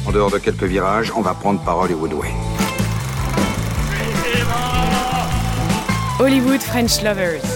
En 0.06 0.12
dehors 0.12 0.30
de 0.30 0.38
quelques 0.38 0.64
virages, 0.64 1.12
on 1.16 1.22
va 1.22 1.34
prendre 1.34 1.60
par 1.60 1.78
Hollywood 1.78 2.12
Way. 2.12 2.32
Hollywood 6.18 6.60
French 6.60 7.02
Lovers. 7.02 7.53